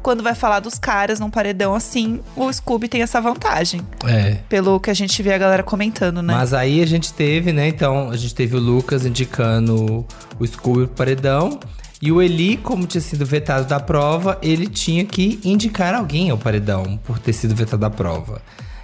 Quando 0.02 0.22
vai 0.22 0.34
falar 0.34 0.60
dos 0.60 0.78
caras 0.78 1.20
num 1.20 1.30
paredão 1.30 1.74
assim, 1.74 2.20
o 2.34 2.52
Scooby 2.52 2.88
tem 2.88 3.02
essa 3.02 3.20
vantagem. 3.20 3.82
É. 4.06 4.38
Pelo 4.48 4.80
que 4.80 4.90
a 4.90 4.94
gente 4.94 5.22
vê 5.22 5.32
a 5.34 5.38
galera 5.38 5.62
comentando, 5.62 6.22
né? 6.22 6.34
Mas 6.34 6.54
aí 6.54 6.82
a 6.82 6.86
gente 6.86 7.12
teve, 7.12 7.52
né? 7.52 7.68
Então, 7.68 8.10
a 8.10 8.16
gente 8.16 8.34
teve 8.34 8.56
o 8.56 8.60
Lucas 8.60 9.04
indicando 9.04 10.06
o 10.38 10.46
Scooby 10.46 10.86
pro 10.86 10.96
paredão. 10.96 11.60
E 12.02 12.10
o 12.10 12.22
Eli, 12.22 12.56
como 12.56 12.86
tinha 12.86 13.00
sido 13.00 13.26
vetado 13.26 13.66
da 13.68 13.78
prova, 13.78 14.38
ele 14.42 14.66
tinha 14.66 15.04
que 15.04 15.38
indicar 15.44 15.94
alguém 15.94 16.30
ao 16.30 16.38
paredão 16.38 16.98
por 17.04 17.18
ter 17.18 17.34
sido 17.34 17.54
vetado 17.54 17.82
da 17.82 17.90
prova. 17.90 18.40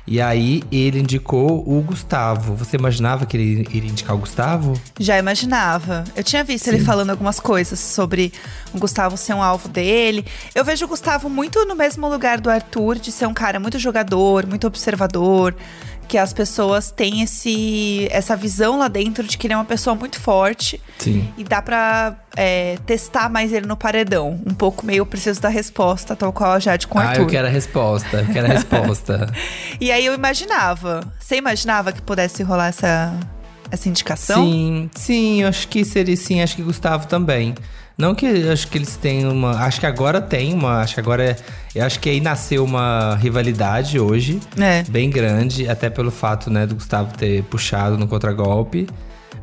E 0.06 0.20
aí 0.20 0.62
ele 0.70 1.00
indicou 1.00 1.64
o 1.66 1.82
Gustavo. 1.82 2.54
Você 2.54 2.76
imaginava 2.76 3.26
que 3.26 3.36
ele 3.36 3.66
iria 3.70 3.90
indicar 3.90 4.14
o 4.14 4.18
Gustavo? 4.18 4.80
Já 5.00 5.18
imaginava. 5.18 6.04
Eu 6.14 6.22
tinha 6.22 6.44
visto 6.44 6.68
ele 6.68 6.78
falando 6.84 7.10
algumas 7.10 7.40
coisas 7.40 7.80
sobre 7.80 8.32
o 8.72 8.78
Gustavo 8.78 9.16
ser 9.16 9.34
um 9.34 9.42
alvo 9.42 9.68
dele. 9.68 10.24
Eu 10.54 10.64
vejo 10.64 10.84
o 10.84 10.88
Gustavo 10.88 11.28
muito 11.28 11.64
no 11.64 11.74
mesmo 11.74 12.08
lugar 12.08 12.40
do 12.40 12.48
Arthur, 12.48 12.98
de 12.98 13.10
ser 13.10 13.26
um 13.26 13.34
cara 13.34 13.58
muito 13.58 13.78
jogador, 13.80 14.46
muito 14.46 14.66
observador. 14.66 15.56
Que 16.08 16.18
as 16.18 16.32
pessoas 16.32 16.90
têm 16.90 17.22
esse, 17.22 18.06
essa 18.12 18.36
visão 18.36 18.78
lá 18.78 18.86
dentro 18.88 19.24
de 19.24 19.36
que 19.36 19.46
ele 19.46 19.54
é 19.54 19.56
uma 19.56 19.64
pessoa 19.64 19.96
muito 19.96 20.20
forte. 20.20 20.80
Sim. 20.98 21.28
E 21.36 21.42
dá 21.42 21.60
pra 21.60 22.14
é, 22.36 22.78
testar 22.86 23.28
mais 23.28 23.52
ele 23.52 23.66
no 23.66 23.76
paredão. 23.76 24.40
Um 24.46 24.54
pouco 24.54 24.86
meio 24.86 24.98
eu 24.98 25.06
preciso 25.06 25.40
da 25.40 25.48
resposta, 25.48 26.14
tal 26.14 26.32
qual 26.32 26.52
a 26.52 26.58
Jade 26.60 26.86
com 26.86 26.98
o 26.98 27.02
Ah, 27.02 27.06
Arthur. 27.08 27.22
eu 27.22 27.26
quero 27.26 27.46
a 27.48 27.50
resposta. 27.50 28.18
Eu 28.18 28.32
quero 28.32 28.46
a 28.46 28.50
resposta. 28.50 29.32
E 29.80 29.90
aí 29.90 30.06
eu 30.06 30.14
imaginava. 30.14 31.00
Você 31.20 31.36
imaginava 31.36 31.92
que 31.92 32.00
pudesse 32.00 32.42
rolar 32.42 32.68
essa, 32.68 33.12
essa 33.70 33.88
indicação? 33.88 34.44
Sim, 34.44 34.90
sim, 34.94 35.42
eu 35.42 35.48
acho 35.48 35.68
que 35.68 35.84
seria 35.84 36.16
sim, 36.16 36.40
acho 36.40 36.56
que 36.56 36.62
Gustavo 36.62 37.06
também. 37.08 37.54
Não 37.96 38.14
que 38.14 38.26
acho 38.48 38.68
que 38.68 38.76
eles 38.76 38.96
tenham 38.96 39.32
uma. 39.32 39.52
Acho 39.64 39.80
que 39.80 39.86
agora 39.86 40.20
tem 40.20 40.52
uma. 40.52 40.80
Acho 40.80 40.94
que 40.94 41.00
agora 41.00 41.24
é. 41.24 41.36
Eu 41.74 41.84
acho 41.84 41.98
que 41.98 42.10
aí 42.10 42.20
nasceu 42.20 42.64
uma 42.64 43.14
rivalidade 43.16 43.98
hoje. 43.98 44.38
É. 44.58 44.82
Bem 44.84 45.08
grande, 45.08 45.68
até 45.68 45.88
pelo 45.88 46.10
fato, 46.10 46.50
né, 46.50 46.66
do 46.66 46.74
Gustavo 46.74 47.16
ter 47.16 47.42
puxado 47.44 47.96
no 47.96 48.06
contragolpe. 48.06 48.86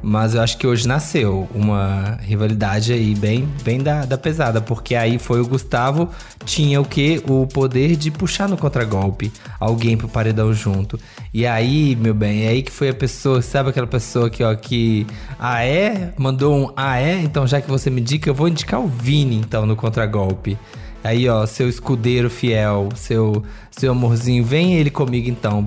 Mas 0.04 0.36
eu 0.36 0.42
acho 0.42 0.58
que 0.58 0.68
hoje 0.68 0.88
nasceu 0.88 1.48
uma 1.56 2.18
rivalidade 2.22 2.92
aí 2.92 3.16
bem, 3.16 3.48
bem 3.64 3.82
da, 3.82 4.06
da 4.06 4.18
pesada, 4.18 4.60
porque 4.60 4.96
aí 4.96 5.18
foi 5.18 5.40
o 5.40 5.48
Gustavo 5.48 6.10
tinha 6.46 6.82
o 6.82 6.86
que? 6.86 7.22
O 7.28 7.48
poder 7.48 7.96
de 7.96 8.12
puxar 8.12 8.48
no 8.48 8.58
contragolpe 8.58 9.32
alguém 9.60 9.98
pro 9.98 10.08
paredão 10.08 10.54
junto. 10.54 11.00
E 11.34 11.48
aí, 11.48 11.96
meu 11.96 12.14
bem, 12.14 12.46
é 12.46 12.50
aí 12.50 12.62
que 12.62 12.72
foi 12.72 12.90
a 12.90 12.94
pessoa, 12.94 13.42
sabe 13.42 13.70
aquela 13.70 13.88
pessoa 13.88 14.30
que, 14.30 14.44
ó, 14.44 14.54
que. 14.56 15.08
Ah, 15.40 15.66
é? 15.66 16.14
Mandou 16.18 16.56
um 16.56 16.74
ah, 16.76 17.00
é? 17.00 17.22
Então 17.22 17.48
já 17.48 17.62
que 17.62 17.70
você 17.70 17.90
me 17.90 18.02
indica, 18.02 18.30
eu 18.30 18.34
vou 18.34 18.48
indicar 18.48 18.80
o 18.80 18.88
Vini, 18.88 19.38
então, 19.38 19.66
no 19.66 19.76
contragolpe. 19.76 20.58
Aí, 21.04 21.28
ó, 21.28 21.46
seu 21.46 21.68
escudeiro 21.68 22.30
fiel, 22.30 22.90
seu, 22.96 23.44
seu 23.70 23.92
amorzinho, 23.92 24.44
vem 24.44 24.76
ele 24.76 24.90
comigo 24.90 25.30
então. 25.30 25.64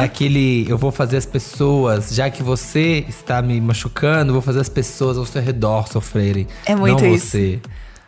É 0.00 0.04
aquele, 0.04 0.66
eu 0.68 0.78
vou 0.78 0.90
fazer 0.90 1.18
as 1.18 1.26
pessoas, 1.26 2.14
já 2.14 2.30
que 2.30 2.42
você 2.42 3.04
está 3.06 3.42
me 3.42 3.60
machucando, 3.60 4.32
vou 4.32 4.40
fazer 4.40 4.60
as 4.60 4.68
pessoas 4.68 5.18
ao 5.18 5.26
seu 5.26 5.42
redor 5.42 5.88
sofrerem. 5.88 6.46
É 6.64 6.74
muito 6.74 7.02
não 7.02 7.14
isso. 7.14 7.26
você. 7.26 7.60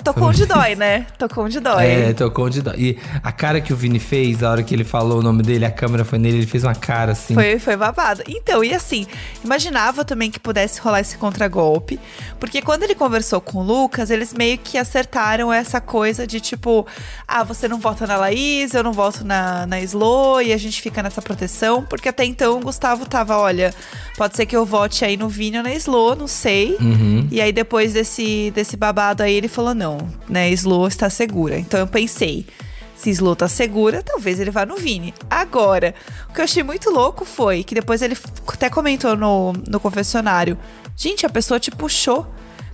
Tocou 0.03 0.29
onde 0.29 0.47
dói, 0.47 0.75
né? 0.75 1.07
Tocou 1.19 1.45
onde 1.45 1.61
dói. 1.61 1.87
É, 1.87 2.13
tocou 2.13 2.47
onde 2.47 2.63
dói. 2.63 2.75
E 2.79 2.99
a 3.23 3.33
cara 3.33 3.61
que 3.61 3.73
o 3.73 3.77
Vini 3.77 3.99
fez, 3.99 4.43
a 4.43 4.51
hora 4.51 4.63
que 4.63 4.75
ele 4.75 4.85
falou 4.85 5.19
o 5.19 5.23
nome 5.23 5.43
dele, 5.43 5.65
a 5.65 5.71
câmera 5.71 6.05
foi 6.05 6.19
nele, 6.19 6.39
ele 6.39 6.47
fez 6.47 6.65
uma 6.65 6.75
cara 6.75 7.13
assim. 7.13 7.35
Foi, 7.35 7.59
foi 7.59 7.77
babado. 7.77 8.23
Então, 8.27 8.65
e 8.65 8.75
assim, 8.75 9.07
imaginava 9.45 10.05
também 10.05 10.31
que 10.31 10.39
pudesse 10.39 10.81
rolar 10.81 11.01
esse 11.01 11.19
contragolpe. 11.19 12.01
Porque 12.39 12.63
quando 12.63 12.83
ele 12.83 12.95
conversou 12.95 13.41
com 13.41 13.59
o 13.59 13.63
Lucas, 13.63 14.11
eles 14.11 14.33
meio 14.33 14.59
que 14.59 14.79
acertaram 14.79 15.53
essa 15.53 15.81
coisa 15.81 16.27
de 16.27 16.41
tipo, 16.41 16.87
ah, 17.27 17.45
você 17.45 17.69
não 17.69 17.79
vota 17.79 18.07
na 18.07 18.17
Laís, 18.17 18.75
eu 18.75 18.83
não 18.83 18.93
voto 18.93 19.25
na, 19.25 19.67
na 19.67 19.81
Slo, 19.81 20.41
e 20.41 20.53
a 20.53 20.57
gente 20.57 20.81
fica 20.81 21.03
nessa 21.03 21.21
proteção. 21.21 21.85
Porque 21.85 22.09
até 22.09 22.25
então 22.25 22.59
o 22.59 22.61
Gustavo 22.61 23.07
tava, 23.07 23.37
olha, 23.37 23.75
pode 24.17 24.37
ser 24.37 24.47
que 24.47 24.57
eu 24.57 24.65
vote 24.65 25.05
aí 25.05 25.17
no 25.17 25.29
Vini 25.29 25.59
ou 25.59 25.63
na 25.63 25.75
Slo, 25.75 26.15
não 26.15 26.27
sei. 26.27 26.77
Uhum. 26.81 27.29
E 27.31 27.41
aí 27.41 27.53
depois 27.53 27.93
desse, 27.93 28.51
desse 28.55 28.77
babado 28.77 29.23
aí, 29.23 29.35
ele 29.35 29.49
falou, 29.49 29.75
não, 29.75 29.90
né, 30.29 30.51
Slo 30.51 30.87
está 30.87 31.09
segura. 31.09 31.59
Então 31.59 31.81
eu 31.81 31.87
pensei, 31.87 32.47
se 32.95 33.11
Slo 33.11 33.35
tá 33.35 33.49
segura, 33.49 34.03
talvez 34.03 34.39
ele 34.39 34.51
vá 34.51 34.67
no 34.67 34.77
Vini. 34.77 35.15
Agora, 35.29 35.95
o 36.29 36.33
que 36.35 36.41
eu 36.41 36.45
achei 36.45 36.63
muito 36.63 36.91
louco 36.91 37.25
foi 37.25 37.65
que 37.65 37.75
depois 37.75 38.03
ele 38.03 38.17
até 38.47 38.69
comentou 38.69 39.17
no, 39.17 39.53
no 39.69 39.81
confessionário. 39.81 40.59
Gente, 40.97 41.25
a 41.25 41.31
pessoa 41.31 41.59
te 41.59 41.71
puxou. 41.71 42.27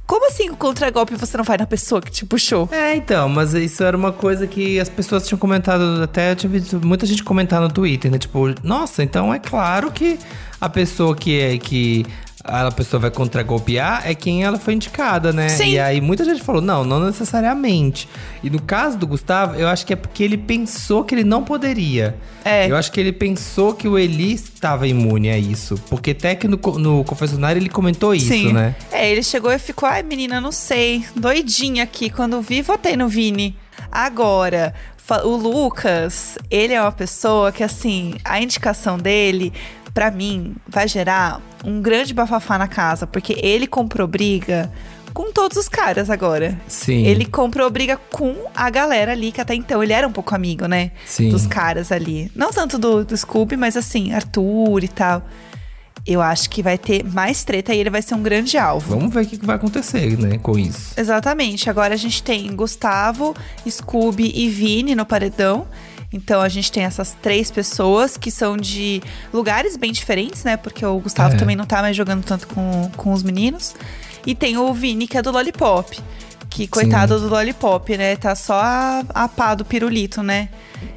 Como 0.07 0.29
assim 0.29 0.51
o 0.51 0.57
contragolpe 0.57 1.17
você 1.17 1.37
não 1.37 1.45
vai 1.45 1.59
na 1.59 1.67
pessoa 1.67 2.01
que 2.01 2.11
te 2.13 2.25
puxou? 2.25 2.69
É, 2.71 2.95
então, 2.95 3.29
mas 3.29 3.55
isso 3.55 3.83
era 3.83 3.97
uma 3.97 4.13
coisa 4.13 4.47
que 4.47 4.79
as 4.79 4.89
pessoas 4.89 5.27
tinham 5.27 5.39
comentado, 5.39 6.01
até 6.03 6.31
eu 6.31 6.37
tinha 6.37 6.51
visto 6.51 6.85
muita 6.85 7.05
gente 7.07 7.25
comentar 7.25 7.61
no 7.61 7.69
Twitter, 7.69 8.11
né? 8.11 8.19
Tipo, 8.19 8.55
nossa, 8.63 9.03
então 9.03 9.35
é 9.35 9.41
claro 9.41 9.91
que 9.91 10.17
a 10.61 10.69
pessoa 10.69 11.15
que 11.15 11.41
é 11.41 11.59
que 11.59 12.07
a 12.47 12.71
pessoa 12.71 13.01
vai 13.01 13.11
contragolpear 13.11 14.03
é 14.05 14.15
quem 14.15 14.45
ela 14.45 14.59
foi 14.59 14.75
indicada, 14.75 15.33
né? 15.33 15.49
Sim. 15.49 15.71
E 15.71 15.79
aí 15.79 16.01
muita 16.01 16.25
gente 16.25 16.43
falou, 16.43 16.63
não, 16.63 16.85
não 16.85 17.05
necessariamente. 17.05 18.09
E 18.43 18.49
no 18.49 18.61
caso 18.61 18.97
do 18.97 19.07
Gustavo, 19.07 19.57
eu 19.57 19.69
acho 19.69 19.85
que 19.85 19.93
é 19.93 19.97
porque 19.97 20.23
ele 20.23 20.37
pensou 20.37 21.05
que 21.05 21.15
ele 21.15 21.25
não 21.25 21.43
poderia. 21.43 22.17
É. 22.45 22.71
Eu 22.71 22.77
acho 22.77 22.93
que 22.93 23.01
ele 23.01 23.13
pensou 23.13 23.75
que 23.75 23.89
o 23.89 23.99
Eli 23.99 24.35
estava 24.35 24.87
imune 24.87 25.29
a 25.31 25.39
isso. 25.39 25.77
Porque 25.91 26.13
até 26.13 26.35
que 26.35 26.47
no, 26.47 26.57
no 26.79 27.05
confessionário 27.05 27.61
ele 27.61 27.69
comentou 27.69 28.15
isso, 28.15 28.53
né? 28.53 28.75
É, 28.93 29.11
ele 29.11 29.23
chegou 29.23 29.53
e 29.53 29.59
ficou, 29.59 29.89
ai 29.89 30.03
menina, 30.03 30.41
não 30.41 30.53
sei, 30.53 31.05
doidinha 31.15 31.83
aqui. 31.83 32.09
Quando 32.09 32.41
vi, 32.41 32.63
votei 32.63 32.97
no 32.97 33.09
Vini. 33.09 33.57
Agora, 33.91 34.75
o 35.25 35.37
Lucas, 35.37 36.37
ele 36.51 36.73
é 36.73 36.81
uma 36.81 36.93
pessoa 36.93 37.53
que, 37.53 37.63
assim, 37.63 38.15
a 38.25 38.41
indicação 38.41 38.99
dele, 38.99 39.53
pra 39.97 40.11
mim, 40.11 40.55
vai 40.69 40.87
gerar 40.87 41.41
um 41.65 41.81
grande 41.81 42.13
bafafá 42.13 42.59
na 42.59 42.69
casa, 42.69 43.07
porque 43.07 43.35
ele 43.43 43.67
comprou 43.67 44.07
briga 44.07 44.71
com 45.15 45.33
todos 45.33 45.57
os 45.57 45.71
caras 45.71 46.11
agora. 46.11 46.61
Sim. 46.69 47.07
Ele 47.07 47.25
comprou 47.25 47.71
briga 47.71 47.97
com 48.13 48.37
a 48.55 48.69
galera 48.69 49.13
ali, 49.13 49.33
que 49.33 49.41
até 49.41 49.55
então 49.55 49.83
ele 49.83 49.95
era 49.95 50.07
um 50.07 50.13
pouco 50.13 50.35
amigo, 50.35 50.67
né? 50.67 50.91
Sim. 51.07 51.31
Dos 51.31 51.47
caras 51.47 51.91
ali. 51.91 52.31
Não 52.37 52.51
tanto 52.51 52.77
do, 52.77 53.07
do 53.07 53.17
Scooby, 53.17 53.57
mas 53.57 53.75
assim, 53.75 54.13
Arthur 54.13 54.85
e 54.85 54.89
tal. 54.89 55.27
Eu 56.07 56.21
acho 56.21 56.51
que 56.51 56.63
vai 56.63 56.77
ter 56.77 57.03
mais 57.03 57.43
treta 57.43 57.75
e 57.75 57.79
ele 57.79 57.89
vai 57.89 58.03
ser 58.03 58.17
um 58.17 58.23
grande 58.23 58.59
alvo. 58.59 58.99
Vamos 58.99 59.15
ver 59.15 59.25
o 59.25 59.27
que 59.27 59.39
que 59.39 59.47
vai 59.47 59.57
acontecer, 59.57 60.19
né, 60.19 60.37
com 60.37 60.59
isso. 60.59 60.93
Exatamente. 60.95 61.71
Agora 61.71 61.95
a 61.95 61.97
gente 61.97 62.23
tem 62.23 62.55
Gustavo, 62.55 63.35
Scooby 63.67 64.31
e 64.35 64.51
Vini 64.51 64.95
no 64.95 65.07
paredão. 65.07 65.67
Então 66.17 66.41
a 66.41 66.49
gente 66.49 66.73
tem 66.73 66.83
essas 66.83 67.15
três 67.21 67.51
pessoas 67.51 68.17
que 68.17 68.31
são 68.31 68.57
de 68.57 69.03
lugares 69.33 69.77
bem 69.77 69.93
diferentes, 69.93 70.43
né? 70.45 70.57
Porque 70.57 70.85
o 70.85 70.99
Gustavo 70.99 71.35
É. 71.35 71.39
também 71.39 71.55
não 71.55 71.67
tá 71.67 71.83
mais 71.83 71.95
jogando 71.95 72.25
tanto 72.25 72.49
com, 72.49 72.91
com 72.97 73.13
os 73.13 73.23
meninos. 73.23 73.75
E 74.27 74.35
tem 74.35 74.57
o 74.57 74.73
Vini, 74.73 75.07
que 75.07 75.19
é 75.19 75.23
do 75.23 75.31
Lollipop. 75.31 75.99
Que 76.49 76.67
coitado 76.67 77.21
do 77.21 77.29
Lollipop, 77.29 77.97
né? 77.99 78.17
Tá 78.17 78.35
só 78.35 78.55
a, 78.55 79.03
a 79.11 79.29
pá 79.29 79.55
do 79.55 79.65
pirulito, 79.65 80.23
né? 80.23 80.49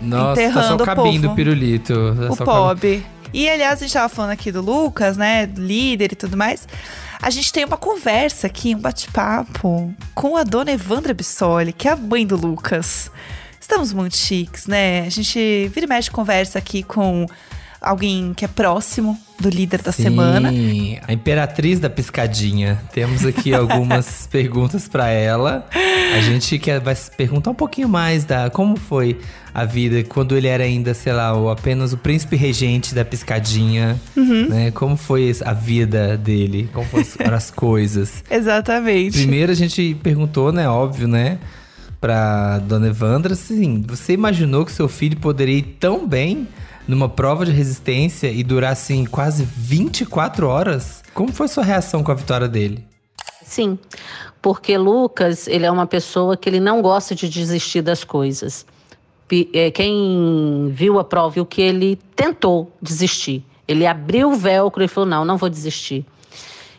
Nossa, 0.02 0.42
tá 0.42 0.54
só 0.54 0.60
Enterrando 0.60 0.84
o 0.84 0.86
cabinho 0.86 1.22
do 1.22 1.36
pirulito. 1.36 1.94
Tá 2.16 2.34
o 2.34 2.46
pobre. 2.46 3.06
E 3.34 3.48
aliás, 3.50 3.80
a 3.80 3.82
gente 3.86 3.94
tava 3.94 4.10
falando 4.10 4.32
aqui 4.32 4.52
do 4.52 4.62
Lucas, 4.62 5.18
né? 5.18 5.46
do 5.46 5.62
Líder 5.62 6.14
e 6.14 6.16
tudo 6.16 6.38
mais. 6.38 6.68
A 7.22 7.30
gente 7.30 7.52
tem 7.52 7.66
uma 7.66 7.78
conversa 7.78 8.48
aqui, 8.48 8.74
um 8.74 8.80
bate-papo 8.80 9.94
com 10.16 10.38
a 10.38 10.44
dona 10.44 10.72
Evandra 10.72 11.14
Bissoli, 11.14 11.74
que 11.74 11.88
é 11.88 11.92
a 11.92 11.96
mãe 11.98 12.26
do 12.26 12.38
Lucas. 12.38 13.12
Estamos 13.70 13.94
muito 13.94 14.18
chiques, 14.18 14.66
né? 14.66 15.02
A 15.06 15.10
gente 15.10 15.70
vira 15.72 15.86
e 15.86 15.88
mexe 15.88 16.10
conversa 16.10 16.58
aqui 16.58 16.82
com 16.82 17.28
alguém 17.80 18.34
que 18.34 18.44
é 18.44 18.48
próximo 18.48 19.16
do 19.40 19.48
líder 19.48 19.84
da 19.84 19.92
Sim, 19.92 20.02
semana. 20.06 20.50
a 21.08 21.14
imperatriz 21.14 21.80
da 21.80 21.88
piscadinha. 21.88 22.82
Temos 22.92 23.24
aqui 23.24 23.54
algumas 23.54 24.26
perguntas 24.26 24.88
pra 24.88 25.10
ela. 25.10 25.68
A 26.16 26.20
gente 26.20 26.58
quer 26.58 26.80
vai 26.80 26.96
se 26.96 27.12
perguntar 27.12 27.52
um 27.52 27.56
pouquinho 27.56 27.88
mais 27.88 28.26
da 28.26 28.50
como 28.50 28.76
foi 28.76 29.20
a 29.54 29.64
vida 29.66 30.04
quando 30.04 30.36
ele 30.36 30.48
era 30.48 30.64
ainda, 30.64 30.96
sei 30.96 31.14
lá, 31.14 31.38
o, 31.38 31.48
apenas 31.52 31.94
o 31.94 31.98
príncipe 31.98 32.36
regente 32.36 32.96
da 32.96 33.06
piscadinha, 33.06 34.02
Uhum. 34.18 34.48
né? 34.50 34.72
Como 34.72 34.98
foi 34.98 35.32
a 35.46 35.54
vida 35.54 36.18
dele? 36.18 36.68
Como 36.74 36.88
foram 36.88 37.06
as 37.38 37.52
coisas? 37.52 38.24
Exatamente. 38.32 39.16
Primeiro 39.20 39.52
a 39.52 39.56
gente 39.56 39.96
perguntou, 40.02 40.52
né, 40.52 40.68
óbvio, 40.68 41.08
né? 41.08 41.38
Pra 42.00 42.60
Dona 42.60 42.88
Evandra. 42.88 43.34
Assim, 43.34 43.82
você 43.82 44.14
imaginou 44.14 44.66
que 44.66 44.72
seu 44.72 44.88
filho 44.88 45.18
poderia 45.18 45.58
ir 45.58 45.78
tão 45.80 46.08
bem 46.08 46.48
numa 46.88 47.08
prova 47.08 47.46
de 47.46 47.52
resistência 47.52 48.32
e 48.32 48.44
durar, 48.44 48.72
assim, 48.72 49.06
quase 49.06 49.44
24 49.44 50.48
horas? 50.48 51.04
Como 51.14 51.32
foi 51.32 51.48
sua 51.48 51.64
reação 51.64 52.04
com 52.04 52.12
a 52.12 52.16
vitória 52.16 52.48
dele? 52.48 52.84
Sim, 53.44 53.78
porque 54.42 54.78
Lucas, 54.78 55.48
ele 55.48 55.66
é 55.66 55.72
uma 55.72 55.88
pessoa 55.88 56.38
que 56.38 56.50
ele 56.50 56.60
não 56.60 56.82
gosta 56.82 57.14
de 57.14 57.28
desistir 57.30 57.82
das 57.82 58.04
coisas. 58.04 58.66
É, 59.54 59.70
Quem 59.70 60.72
viu 60.74 61.00
a 61.00 61.04
prova 61.04 61.36
viu 61.36 61.46
que 61.46 61.62
ele 61.62 62.00
tentou 62.16 62.72
desistir. 62.82 63.44
Ele 63.68 63.86
abriu 63.86 64.32
o 64.32 64.36
velcro 64.36 64.84
e 64.84 64.88
falou: 64.88 65.10
não, 65.10 65.24
não 65.24 65.38
vou 65.38 65.50
desistir. 65.50 66.06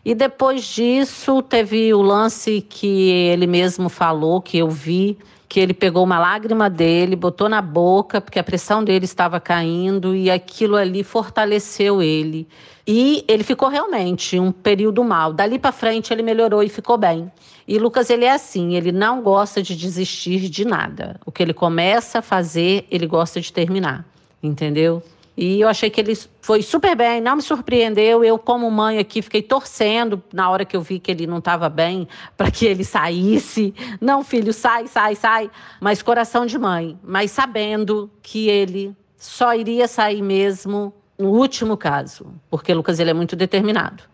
E 0.05 0.15
depois 0.15 0.65
disso, 0.65 1.43
teve 1.43 1.93
o 1.93 2.01
lance 2.01 2.61
que 2.63 3.11
ele 3.11 3.47
mesmo 3.47 3.89
falou, 3.89 4.41
que 4.41 4.57
eu 4.57 4.69
vi, 4.69 5.19
que 5.47 5.59
ele 5.59 5.75
pegou 5.75 6.05
uma 6.05 6.19
lágrima 6.19 6.71
dele, 6.71 7.17
botou 7.17 7.49
na 7.49 7.61
boca, 7.61 8.21
porque 8.21 8.39
a 8.39 8.45
pressão 8.45 8.83
dele 8.83 9.05
estava 9.05 9.41
caindo, 9.41 10.15
e 10.15 10.31
aquilo 10.31 10.77
ali 10.77 11.03
fortaleceu 11.03 12.01
ele. 12.01 12.49
E 12.87 13.25
ele 13.29 13.43
ficou 13.43 13.69
realmente 13.69 14.39
um 14.39 14.51
período 14.51 15.05
mal. 15.05 15.33
Dali 15.33 15.59
para 15.59 15.73
frente, 15.73 16.13
ele 16.13 16.23
melhorou 16.23 16.63
e 16.63 16.69
ficou 16.69 16.97
bem. 16.97 17.31
E 17.69 17.79
Lucas, 17.79 18.11
ele 18.11 18.25
é 18.25 18.33
assim, 18.33 18.75
ele 18.75 18.91
não 18.91 19.23
gosta 19.23 19.63
de 19.63 19.77
desistir 19.77 20.49
de 20.49 20.65
nada. 20.65 21.21
O 21.27 21.33
que 21.33 21.43
ele 21.43 21.53
começa 21.53 22.21
a 22.21 22.23
fazer, 22.23 22.87
ele 22.91 23.07
gosta 23.07 23.41
de 23.41 23.53
terminar, 23.53 24.05
entendeu? 24.43 25.03
E 25.41 25.59
eu 25.59 25.69
achei 25.69 25.89
que 25.89 25.99
ele 25.99 26.15
foi 26.43 26.61
super 26.61 26.95
bem, 26.95 27.19
não 27.19 27.37
me 27.37 27.41
surpreendeu. 27.41 28.23
Eu, 28.23 28.39
como 28.39 28.71
mãe 28.71 28.99
aqui, 28.99 29.23
fiquei 29.23 29.41
torcendo 29.41 30.23
na 30.31 30.51
hora 30.51 30.67
que 30.67 30.77
eu 30.77 30.83
vi 30.83 30.99
que 30.99 31.11
ele 31.11 31.27
não 31.27 31.39
estava 31.39 31.71
bem, 31.71 32.07
para 32.37 32.51
que 32.51 32.67
ele 32.67 32.85
saísse. 32.85 33.75
Não, 33.99 34.23
filho, 34.23 34.53
sai, 34.53 34.87
sai, 34.87 35.15
sai. 35.15 35.51
Mas 35.81 36.03
coração 36.03 36.45
de 36.45 36.59
mãe. 36.59 36.99
Mas 37.03 37.31
sabendo 37.31 38.11
que 38.21 38.51
ele 38.51 38.95
só 39.17 39.55
iria 39.55 39.89
sair 39.89 40.21
mesmo 40.21 40.93
no 41.19 41.31
último 41.31 41.75
caso. 41.75 42.35
Porque 42.51 42.75
Lucas, 42.75 43.01
ele 43.01 43.09
é 43.09 43.15
muito 43.15 43.35
determinado. 43.35 44.10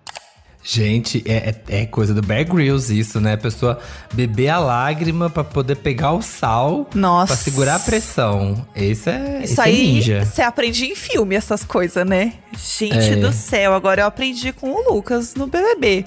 Gente, 0.69 1.23
é, 1.27 1.55
é- 1.69 1.83
é 1.83 1.87
coisa 1.87 2.13
do 2.13 2.21
Bear 2.21 2.45
Grylls 2.45 2.91
isso, 2.93 3.21
né? 3.21 3.35
A 3.35 3.39
pessoa 3.39 3.79
beber 4.13 4.49
a 4.49 4.59
lágrima 4.59 5.31
pra 5.31 5.45
poder 5.45 5.77
pegar 5.77 6.11
o 6.13 6.21
sal 6.21 6.91
Nossa. 6.93 7.29
pra 7.29 7.37
segurar 7.37 7.77
a 7.77 7.79
pressão. 7.79 8.67
Esse 8.75 9.09
é, 9.11 9.41
Isso 9.45 9.53
esse 9.53 9.61
é 9.61 9.65
aí, 9.65 9.87
ninja. 9.95 10.25
você 10.25 10.43
aprende 10.43 10.85
em 10.85 10.97
filme 10.97 11.37
essas 11.37 11.63
coisas, 11.63 12.05
né? 12.05 12.33
Gente 12.79 12.97
É. 13.13 13.15
do 13.17 13.33
céu, 13.33 13.75
agora 13.75 14.03
eu 14.03 14.07
aprendi 14.07 14.53
com 14.53 14.71
o 14.73 14.93
Lucas 14.93 15.37
no 15.37 15.47
BBB. 15.47 16.05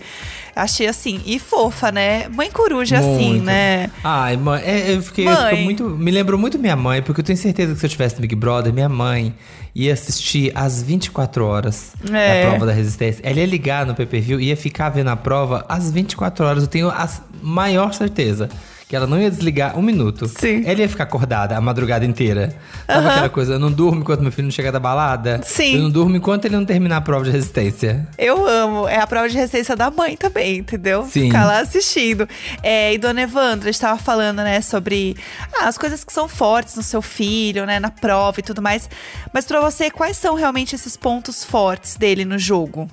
Achei 0.53 0.87
assim, 0.87 1.21
e 1.25 1.39
fofa, 1.39 1.89
né? 1.89 2.27
Mãe 2.27 2.51
coruja 2.51 2.97
assim, 2.99 3.29
Muito. 3.29 3.45
né? 3.45 3.89
Ai, 4.03 4.35
mãe, 4.35 4.61
é, 4.65 4.93
eu 4.93 5.01
fiquei, 5.01 5.25
eu 5.25 5.31
Mãe. 5.31 5.49
fico 5.51 5.63
muito. 5.63 5.83
Me 5.91 6.11
lembrou 6.11 6.37
muito 6.37 6.59
minha 6.59 6.75
mãe, 6.75 7.01
porque 7.01 7.21
eu 7.21 7.25
tenho 7.25 7.37
certeza 7.37 7.73
que 7.73 7.79
se 7.79 7.85
eu 7.85 7.89
tivesse 7.89 8.15
no 8.15 8.21
Big 8.21 8.35
Brother, 8.35 8.73
minha 8.73 8.89
mãe 8.89 9.33
ia 9.75 9.93
assistir 9.93 10.51
às 10.55 10.81
24 10.81 11.45
horas 11.45 11.93
É. 12.11 12.43
da 12.43 12.49
prova 12.49 12.65
da 12.67 12.71
resistência. 12.73 13.21
Ela 13.23 13.39
ia 13.39 13.45
ligar 13.45 13.85
no 13.85 13.93
pay 13.95 14.05
per 14.05 14.21
view 14.21 14.39
e 14.39 14.45
ia 14.45 14.57
ficar 14.57 14.89
vendo 14.89 15.09
a 15.09 15.15
prova 15.15 15.65
às 15.69 15.91
24 15.91 16.45
horas. 16.45 16.63
Eu 16.63 16.69
tenho 16.69 16.89
a 16.89 17.07
maior 17.41 17.93
certeza. 17.93 18.49
Que 18.89 18.95
ela 18.95 19.05
não 19.05 19.21
ia 19.21 19.29
desligar 19.29 19.77
um 19.77 19.83
minuto. 19.83 20.27
Sim. 20.27 20.63
Ela 20.65 20.79
ia 20.79 20.89
ficar 20.89 21.03
acordada 21.03 21.55
a 21.55 21.61
madrugada 21.61 22.03
inteira. 22.03 22.51
Sabe 22.87 23.07
aquela 23.07 23.29
coisa? 23.29 23.53
Eu 23.53 23.59
não 23.59 23.71
durmo 23.71 24.01
enquanto 24.01 24.21
meu 24.21 24.31
filho 24.31 24.45
não 24.45 24.51
chega 24.51 24.71
da 24.71 24.79
balada? 24.79 25.41
Sim. 25.43 25.75
Eu 25.75 25.83
não 25.83 25.91
durmo 25.91 26.15
enquanto 26.15 26.45
ele 26.45 26.55
não 26.55 26.65
terminar 26.65 26.97
a 26.97 27.01
prova 27.01 27.23
de 27.23 27.29
resistência. 27.29 28.07
Eu 28.17 28.47
amo. 28.47 28.87
É 28.87 28.97
a 28.97 29.05
prova 29.05 29.29
de 29.29 29.35
resistência 29.37 29.75
da 29.75 29.91
mãe 29.91 30.17
também, 30.17 30.57
entendeu? 30.57 31.03
Sim. 31.03 31.27
Ficar 31.27 31.45
lá 31.45 31.59
assistindo. 31.59 32.27
É, 32.63 32.91
e 32.91 32.97
Dona 32.97 33.21
Evandra, 33.21 33.69
a 33.69 33.71
gente 33.71 33.79
tava 33.79 33.99
falando, 33.99 34.37
né, 34.37 34.59
sobre 34.59 35.15
ah, 35.61 35.67
as 35.67 35.77
coisas 35.77 36.03
que 36.03 36.11
são 36.11 36.27
fortes 36.27 36.75
no 36.75 36.81
seu 36.81 37.03
filho, 37.03 37.67
né, 37.67 37.79
na 37.79 37.91
prova 37.91 38.39
e 38.39 38.43
tudo 38.43 38.59
mais. 38.59 38.89
Mas 39.31 39.45
pra 39.45 39.61
você, 39.61 39.91
quais 39.91 40.17
são 40.17 40.33
realmente 40.33 40.73
esses 40.73 40.97
pontos 40.97 41.43
fortes 41.43 41.95
dele 41.95 42.25
no 42.25 42.39
jogo? 42.39 42.89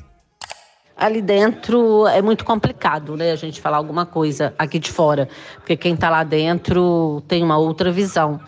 Ali 0.97 1.21
dentro 1.21 2.07
é 2.07 2.23
muito 2.23 2.43
complicado, 2.43 3.17
né? 3.17 3.31
A 3.31 3.37
gente 3.37 3.61
falar 3.61 3.77
alguma 3.77 4.07
coisa 4.07 4.55
aqui 4.59 4.79
de 4.79 4.91
fora. 4.91 5.29
Porque 5.57 5.77
quem 5.77 5.95
tá 5.95 6.09
lá 6.09 6.25
dentro 6.25 7.23
tem 7.29 7.43
uma 7.43 7.59
outra 7.59 7.93
visão. 7.93 8.41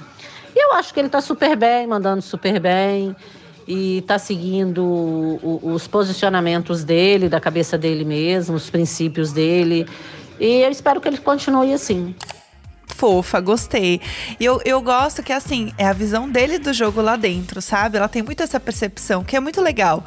E 0.56 0.64
eu 0.64 0.72
acho 0.72 0.94
que 0.94 0.98
ele 0.98 1.10
tá 1.10 1.20
super 1.20 1.54
bem, 1.56 1.86
mandando 1.86 2.22
super 2.22 2.58
bem. 2.58 3.14
E 3.66 4.02
tá 4.06 4.18
seguindo 4.18 5.38
os 5.62 5.86
posicionamentos 5.86 6.84
dele, 6.84 7.28
da 7.28 7.38
cabeça 7.38 7.76
dele 7.76 8.02
mesmo, 8.02 8.56
os 8.56 8.70
princípios 8.70 9.30
dele. 9.30 9.86
E 10.40 10.62
eu 10.62 10.70
espero 10.70 11.02
que 11.02 11.08
ele 11.08 11.18
continue 11.18 11.74
assim. 11.74 12.14
Fofa, 12.86 13.40
gostei. 13.40 14.00
E 14.40 14.44
eu, 14.44 14.60
eu 14.64 14.80
gosto 14.80 15.22
que, 15.22 15.32
assim, 15.32 15.72
é 15.76 15.86
a 15.86 15.92
visão 15.92 16.28
dele 16.28 16.58
do 16.58 16.72
jogo 16.72 17.02
lá 17.02 17.14
dentro, 17.14 17.60
sabe? 17.60 17.98
Ela 17.98 18.08
tem 18.08 18.22
muito 18.22 18.42
essa 18.42 18.58
percepção, 18.58 19.22
que 19.22 19.36
é 19.36 19.40
muito 19.40 19.60
legal. 19.60 20.02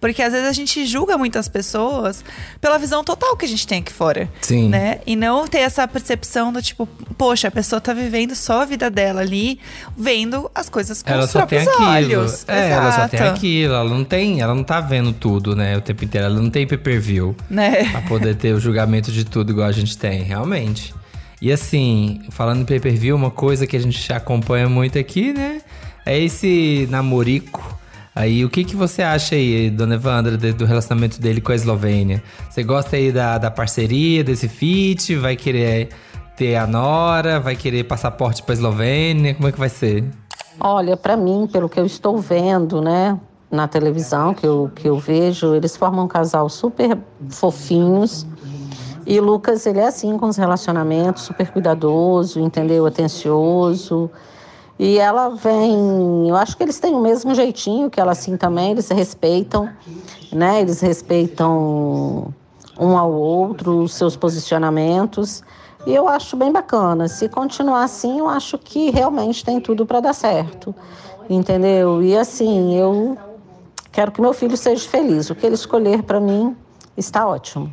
Porque 0.00 0.22
às 0.22 0.32
vezes 0.32 0.48
a 0.48 0.52
gente 0.52 0.86
julga 0.86 1.18
muitas 1.18 1.46
pessoas 1.48 2.24
pela 2.60 2.78
visão 2.78 3.04
total 3.04 3.36
que 3.36 3.44
a 3.44 3.48
gente 3.48 3.66
tem 3.66 3.80
aqui 3.80 3.92
fora. 3.92 4.28
Sim. 4.40 4.68
Né? 4.70 5.00
E 5.06 5.14
não 5.14 5.46
ter 5.46 5.58
essa 5.58 5.86
percepção 5.86 6.52
do 6.52 6.62
tipo, 6.62 6.86
poxa, 7.18 7.48
a 7.48 7.50
pessoa 7.50 7.80
tá 7.80 7.92
vivendo 7.92 8.34
só 8.34 8.62
a 8.62 8.64
vida 8.64 8.88
dela 8.90 9.20
ali, 9.20 9.60
vendo 9.96 10.50
as 10.54 10.68
coisas 10.70 11.02
com 11.02 11.10
ela 11.10 11.24
os 11.24 11.30
só 11.30 11.44
tem 11.44 11.62
próprios 11.64 11.90
aquilo. 12.00 12.20
olhos. 12.22 12.44
É, 12.48 12.70
ela 12.70 12.92
só 12.92 13.08
tem 13.08 13.20
Exato. 13.20 13.36
aquilo. 13.36 13.74
Ela 13.74 13.90
não 13.90 14.04
tem, 14.04 14.40
ela 14.40 14.54
não 14.54 14.64
tá 14.64 14.80
vendo 14.80 15.12
tudo, 15.12 15.54
né, 15.54 15.76
o 15.76 15.80
tempo 15.80 16.04
inteiro. 16.04 16.26
Ela 16.26 16.40
não 16.40 16.48
tem 16.50 16.66
pay-per-view 16.66 17.36
Né? 17.50 17.84
pra 17.90 18.00
poder 18.02 18.34
ter 18.36 18.54
o 18.54 18.60
julgamento 18.60 19.12
de 19.12 19.24
tudo 19.24 19.52
igual 19.52 19.66
a 19.68 19.72
gente 19.72 19.98
tem, 19.98 20.22
realmente. 20.22 20.94
E 21.42 21.52
assim, 21.52 22.20
falando 22.30 22.62
em 22.62 22.64
pay-per-view, 22.64 23.14
uma 23.16 23.30
coisa 23.30 23.66
que 23.66 23.76
a 23.76 23.80
gente 23.80 24.12
acompanha 24.12 24.68
muito 24.68 24.98
aqui, 24.98 25.32
né, 25.32 25.60
é 26.06 26.18
esse 26.18 26.86
namorico. 26.90 27.69
Aí, 28.14 28.44
o 28.44 28.50
que, 28.50 28.64
que 28.64 28.74
você 28.74 29.02
acha 29.02 29.36
aí, 29.36 29.70
dona 29.70 29.94
Evandra, 29.94 30.36
do 30.36 30.64
relacionamento 30.64 31.20
dele 31.20 31.40
com 31.40 31.52
a 31.52 31.54
Eslovênia? 31.54 32.22
Você 32.50 32.62
gosta 32.62 32.96
aí 32.96 33.12
da, 33.12 33.38
da 33.38 33.50
parceria, 33.50 34.24
desse 34.24 34.48
feat? 34.48 35.14
Vai 35.14 35.36
querer 35.36 35.90
ter 36.36 36.56
a 36.56 36.66
Nora? 36.66 37.38
Vai 37.38 37.54
querer 37.54 37.84
passaporte 37.84 38.42
pra 38.42 38.52
Eslovênia? 38.52 39.34
Como 39.34 39.46
é 39.46 39.52
que 39.52 39.58
vai 39.58 39.68
ser? 39.68 40.04
Olha, 40.58 40.96
para 40.96 41.16
mim, 41.16 41.48
pelo 41.50 41.68
que 41.68 41.78
eu 41.78 41.86
estou 41.86 42.18
vendo, 42.18 42.82
né, 42.82 43.18
na 43.50 43.68
televisão 43.68 44.34
que 44.34 44.46
eu, 44.46 44.70
que 44.74 44.88
eu 44.88 44.98
vejo, 44.98 45.54
eles 45.54 45.76
formam 45.76 46.04
um 46.04 46.08
casal 46.08 46.48
super 46.48 46.98
fofinhos. 47.28 48.26
E 49.06 49.18
Lucas, 49.20 49.66
ele 49.66 49.78
é 49.78 49.86
assim 49.86 50.18
com 50.18 50.26
os 50.26 50.36
relacionamentos, 50.36 51.22
super 51.22 51.50
cuidadoso, 51.50 52.40
entendeu? 52.40 52.84
Atencioso. 52.86 54.10
E 54.82 54.98
ela 54.98 55.28
vem, 55.28 56.26
eu 56.26 56.34
acho 56.34 56.56
que 56.56 56.62
eles 56.62 56.80
têm 56.80 56.94
o 56.94 57.02
mesmo 57.02 57.34
jeitinho 57.34 57.90
que 57.90 58.00
ela 58.00 58.12
assim 58.12 58.34
também, 58.38 58.70
eles 58.70 58.88
respeitam, 58.88 59.68
né? 60.32 60.62
Eles 60.62 60.80
respeitam 60.80 62.32
um 62.78 62.96
ao 62.96 63.12
outro, 63.12 63.82
os 63.82 63.92
seus 63.92 64.16
posicionamentos. 64.16 65.42
E 65.86 65.94
eu 65.94 66.08
acho 66.08 66.34
bem 66.34 66.50
bacana. 66.50 67.08
Se 67.08 67.28
continuar 67.28 67.84
assim, 67.84 68.20
eu 68.20 68.26
acho 68.26 68.56
que 68.56 68.88
realmente 68.88 69.44
tem 69.44 69.60
tudo 69.60 69.84
para 69.84 70.00
dar 70.00 70.14
certo. 70.14 70.74
Entendeu? 71.28 72.02
E 72.02 72.16
assim, 72.16 72.74
eu 72.74 73.18
quero 73.92 74.10
que 74.10 74.22
meu 74.22 74.32
filho 74.32 74.56
seja 74.56 74.88
feliz. 74.88 75.28
O 75.28 75.34
que 75.34 75.44
ele 75.44 75.56
escolher 75.56 76.02
para 76.04 76.18
mim 76.18 76.56
está 76.96 77.28
ótimo. 77.28 77.70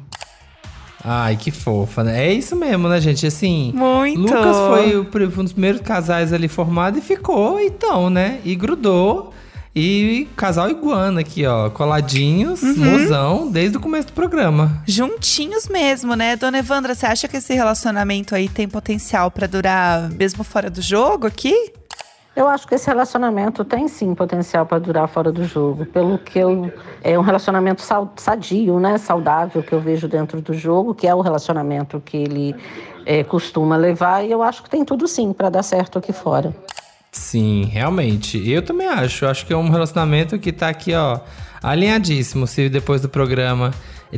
Ai, 1.10 1.38
que 1.38 1.52
fofa, 1.52 2.04
né? 2.04 2.26
É 2.28 2.34
isso 2.34 2.54
mesmo, 2.54 2.90
né, 2.90 3.00
gente? 3.00 3.26
Assim, 3.26 3.72
Muito. 3.74 4.20
Lucas 4.20 4.58
foi 4.58 4.98
um 5.40 5.44
dos 5.44 5.54
primeiros 5.54 5.80
casais 5.80 6.34
ali 6.34 6.50
formado 6.50 6.98
e 6.98 7.02
ficou, 7.02 7.58
então, 7.62 8.10
né? 8.10 8.40
E 8.44 8.54
grudou. 8.56 9.34
E 9.80 10.28
casal 10.36 10.70
iguana 10.72 11.22
aqui, 11.22 11.46
ó, 11.46 11.70
coladinhos, 11.70 12.64
Uhum. 12.64 12.76
mozão, 12.76 13.52
desde 13.52 13.78
o 13.78 13.80
começo 13.80 14.08
do 14.08 14.14
programa. 14.14 14.82
Juntinhos 14.88 15.68
mesmo, 15.70 16.16
né? 16.16 16.36
Dona 16.36 16.58
Evandra, 16.58 16.96
você 16.96 17.06
acha 17.06 17.28
que 17.28 17.38
esse 17.38 17.54
relacionamento 17.54 18.34
aí 18.34 18.50
tem 18.50 18.68
potencial 18.68 19.30
pra 19.30 19.46
durar 19.46 20.10
mesmo 20.10 20.44
fora 20.44 20.68
do 20.70 20.82
jogo 20.82 21.28
aqui? 21.28 21.54
Eu 22.38 22.48
acho 22.48 22.68
que 22.68 22.76
esse 22.76 22.86
relacionamento 22.86 23.66
tem 23.66 23.88
sim 23.88 24.14
potencial 24.14 24.64
para 24.64 24.78
durar 24.78 25.08
fora 25.08 25.32
do 25.32 25.44
jogo, 25.44 25.88
pelo 25.88 26.20
que 26.20 26.38
eu 26.38 26.72
é 27.04 27.18
um 27.18 27.24
relacionamento 27.24 27.82
sadio, 28.16 28.80
né, 28.80 29.00
saudável 29.00 29.64
que 29.64 29.74
eu 29.74 29.82
vejo 29.82 30.08
dentro 30.08 30.40
do 30.40 30.54
jogo, 30.54 30.94
que 30.94 31.08
é 31.08 31.16
o 31.16 31.22
relacionamento 31.22 32.00
que 32.00 32.16
ele 32.16 32.56
é, 33.08 33.24
costuma 33.24 33.76
levar 33.76 34.24
e 34.24 34.32
eu 34.32 34.44
acho 34.44 34.62
que 34.62 34.70
tem 34.70 34.86
tudo 34.86 35.08
sim 35.08 35.34
para 35.34 35.50
dar 35.50 35.64
certo 35.64 35.98
aqui 35.98 36.14
fora. 36.14 36.56
Sim, 37.12 37.64
realmente. 37.64 38.48
Eu 38.48 38.62
também 38.62 38.88
acho. 38.88 39.26
Acho 39.26 39.44
que 39.44 39.52
é 39.52 39.58
um 39.58 39.70
relacionamento 39.70 40.38
que 40.38 40.52
tá 40.52 40.70
aqui, 40.70 40.94
ó, 40.94 41.20
alinhadíssimo. 41.64 42.46
Se 42.46 42.70
depois 42.70 43.02
do 43.02 43.10
programa 43.10 43.72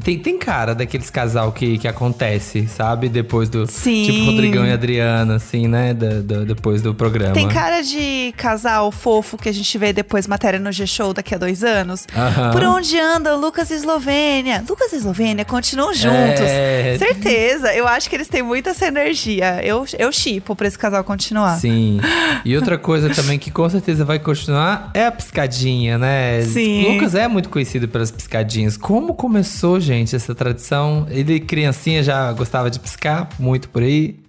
Tem, 0.03 0.19
tem 0.19 0.37
cara 0.37 0.75
daqueles 0.75 1.09
casal 1.09 1.51
que, 1.51 1.77
que 1.77 1.87
acontece, 1.87 2.67
sabe? 2.67 3.09
Depois 3.09 3.49
do. 3.49 3.65
Sim. 3.65 4.03
Tipo 4.05 4.25
Rodrigão 4.25 4.65
e 4.65 4.71
Adriana, 4.71 5.35
assim, 5.35 5.67
né? 5.67 5.93
Da- 5.93 6.21
da- 6.21 6.43
depois 6.43 6.81
do 6.81 6.93
programa. 6.93 7.33
Tem 7.33 7.47
cara 7.47 7.81
de 7.81 8.33
casal 8.37 8.91
fofo 8.91 9.37
que 9.37 9.49
a 9.49 9.51
gente 9.51 9.75
vê 9.77 9.91
depois 9.91 10.27
matéria 10.27 10.59
no 10.59 10.71
G-Show 10.71 11.13
daqui 11.13 11.33
a 11.33 11.37
dois 11.37 11.63
anos. 11.63 12.05
Aham. 12.15 12.51
Por 12.51 12.63
onde 12.63 12.99
anda 12.99 13.35
Lucas 13.35 13.71
e 13.71 13.73
Eslovênia? 13.73 14.63
Lucas 14.69 14.93
e 14.93 14.97
Eslovênia 14.97 15.43
continuam 15.43 15.93
juntos. 15.93 16.41
É. 16.41 16.95
Certeza. 16.99 17.73
Eu 17.73 17.87
acho 17.87 18.09
que 18.09 18.15
eles 18.15 18.27
têm 18.27 18.43
muita 18.43 18.69
essa 18.69 18.85
energia. 18.85 19.59
Eu, 19.63 19.85
eu 19.97 20.11
chipo 20.11 20.55
pra 20.55 20.67
esse 20.67 20.77
casal 20.77 21.03
continuar. 21.03 21.57
Sim. 21.57 21.99
E 22.45 22.55
outra 22.55 22.77
coisa 22.77 23.09
também 23.09 23.39
que 23.39 23.49
com 23.49 23.67
certeza 23.69 24.05
vai 24.05 24.19
continuar 24.19 24.91
é 24.93 25.05
a 25.05 25.11
piscadinha, 25.11 25.97
né? 25.97 26.41
Sim. 26.43 26.93
Lucas 26.93 27.15
é 27.15 27.27
muito 27.27 27.49
conhecido 27.49 27.87
pelas 27.87 28.11
piscadinhas. 28.11 28.77
Como 28.77 29.13
começou, 29.13 29.78
gente, 29.79 30.15
essa 30.15 30.35
tradição? 30.35 31.05
Ele, 31.09 31.39
criancinha, 31.39 32.03
já 32.03 32.31
gostava 32.33 32.69
de 32.69 32.79
piscar 32.79 33.29
muito 33.39 33.69
por 33.69 33.81
aí. 33.81 34.19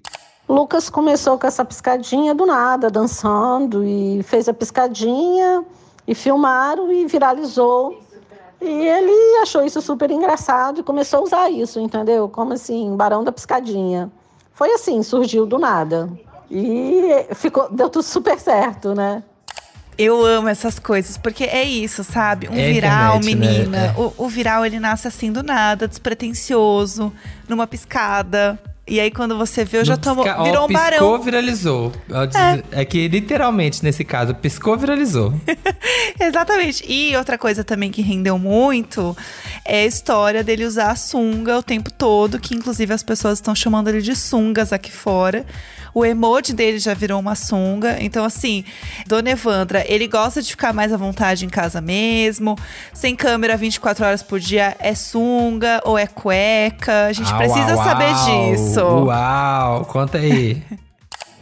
Lucas 0.48 0.90
começou 0.90 1.38
com 1.38 1.46
essa 1.46 1.64
piscadinha 1.64 2.34
do 2.34 2.44
nada, 2.44 2.90
dançando, 2.90 3.84
e 3.84 4.22
fez 4.24 4.48
a 4.48 4.52
piscadinha, 4.52 5.64
e 6.06 6.14
filmaram 6.14 6.90
e 6.92 7.06
viralizou. 7.06 8.00
E 8.60 8.68
ele 8.68 9.38
achou 9.42 9.64
isso 9.64 9.80
super 9.80 10.10
engraçado 10.10 10.80
e 10.80 10.82
começou 10.82 11.20
a 11.20 11.22
usar 11.22 11.50
isso, 11.50 11.80
entendeu? 11.80 12.28
Como 12.28 12.52
assim, 12.52 12.94
Barão 12.94 13.24
da 13.24 13.32
Piscadinha. 13.32 14.10
Foi 14.52 14.70
assim, 14.72 15.02
surgiu 15.02 15.46
do 15.46 15.58
nada. 15.58 16.10
E 16.50 17.26
ficou, 17.34 17.70
deu 17.70 17.88
tudo 17.88 18.02
super 18.02 18.38
certo, 18.38 18.94
né? 18.94 19.22
Eu 20.02 20.24
amo 20.24 20.48
essas 20.48 20.78
coisas, 20.78 21.18
porque 21.18 21.44
é 21.44 21.62
isso, 21.62 22.02
sabe? 22.02 22.48
Um 22.48 22.54
É 22.58 22.72
viral, 22.72 23.16
internet, 23.18 23.34
né? 23.38 23.48
menina. 23.58 23.78
É. 23.96 24.00
O, 24.00 24.14
o 24.16 24.28
viral, 24.28 24.64
ele 24.64 24.80
nasce 24.80 25.06
assim 25.06 25.30
do 25.30 25.42
nada, 25.42 25.86
despretensioso, 25.86 27.12
numa 27.48 27.66
piscada. 27.66 28.58
E 28.88 28.98
aí, 28.98 29.10
quando 29.10 29.36
você 29.38 29.64
vê, 29.64 29.78
eu 29.78 29.84
já 29.84 29.94
No 29.94 30.00
tomo. 30.02 30.24
pisca- 30.24 30.42
Virou 30.42 30.64
um 30.64 30.68
piscou, 30.68 30.82
barão. 30.82 31.22
viralizou. 31.22 31.92
Ó, 32.10 32.24
diz- 32.24 32.36
É. 32.72 32.84
que 32.84 33.06
literalmente, 33.08 33.84
nesse 33.84 34.02
caso, 34.04 34.34
piscou, 34.34 34.76
viralizou. 34.76 35.32
Exatamente. 36.18 36.84
E 36.90 37.16
outra 37.16 37.38
coisa 37.38 37.62
também 37.62 37.90
que 37.90 38.02
rendeu 38.02 38.38
muito 38.38 39.16
é 39.64 39.82
a 39.82 39.86
história 39.86 40.42
dele 40.42 40.64
usar 40.64 40.90
a 40.90 40.96
sunga 40.96 41.58
o 41.58 41.62
tempo 41.62 41.92
todo, 41.92 42.38
que 42.40 42.54
inclusive 42.54 42.92
as 42.92 43.02
pessoas 43.02 43.38
estão 43.38 43.54
chamando 43.54 43.88
ele 43.88 44.02
de 44.02 44.16
sungas 44.16 44.72
aqui 44.72 44.90
fora. 44.90 45.44
O 45.94 46.04
emoji 46.04 46.52
dele 46.52 46.78
já 46.78 46.94
virou 46.94 47.18
uma 47.18 47.34
sunga. 47.34 47.96
Então, 48.00 48.24
assim, 48.24 48.64
Dona 49.06 49.30
Evandra, 49.30 49.84
ele 49.86 50.06
gosta 50.06 50.42
de 50.42 50.50
ficar 50.50 50.72
mais 50.72 50.92
à 50.92 50.96
vontade 50.96 51.44
em 51.44 51.48
casa 51.48 51.80
mesmo. 51.80 52.56
Sem 52.92 53.16
câmera 53.16 53.56
24 53.56 54.04
horas 54.04 54.22
por 54.22 54.38
dia, 54.38 54.76
é 54.78 54.94
sunga 54.94 55.80
ou 55.84 55.98
é 55.98 56.06
cueca? 56.06 57.06
A 57.06 57.12
gente 57.12 57.32
Au, 57.32 57.38
precisa 57.38 57.74
au, 57.74 57.84
saber 57.84 58.12
disso. 58.24 58.80
Uau, 58.80 59.84
conta 59.86 60.18
aí. 60.18 60.62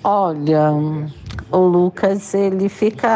Olha, 0.02 0.72
o 1.50 1.58
Lucas, 1.58 2.32
ele 2.32 2.68
fica 2.68 3.08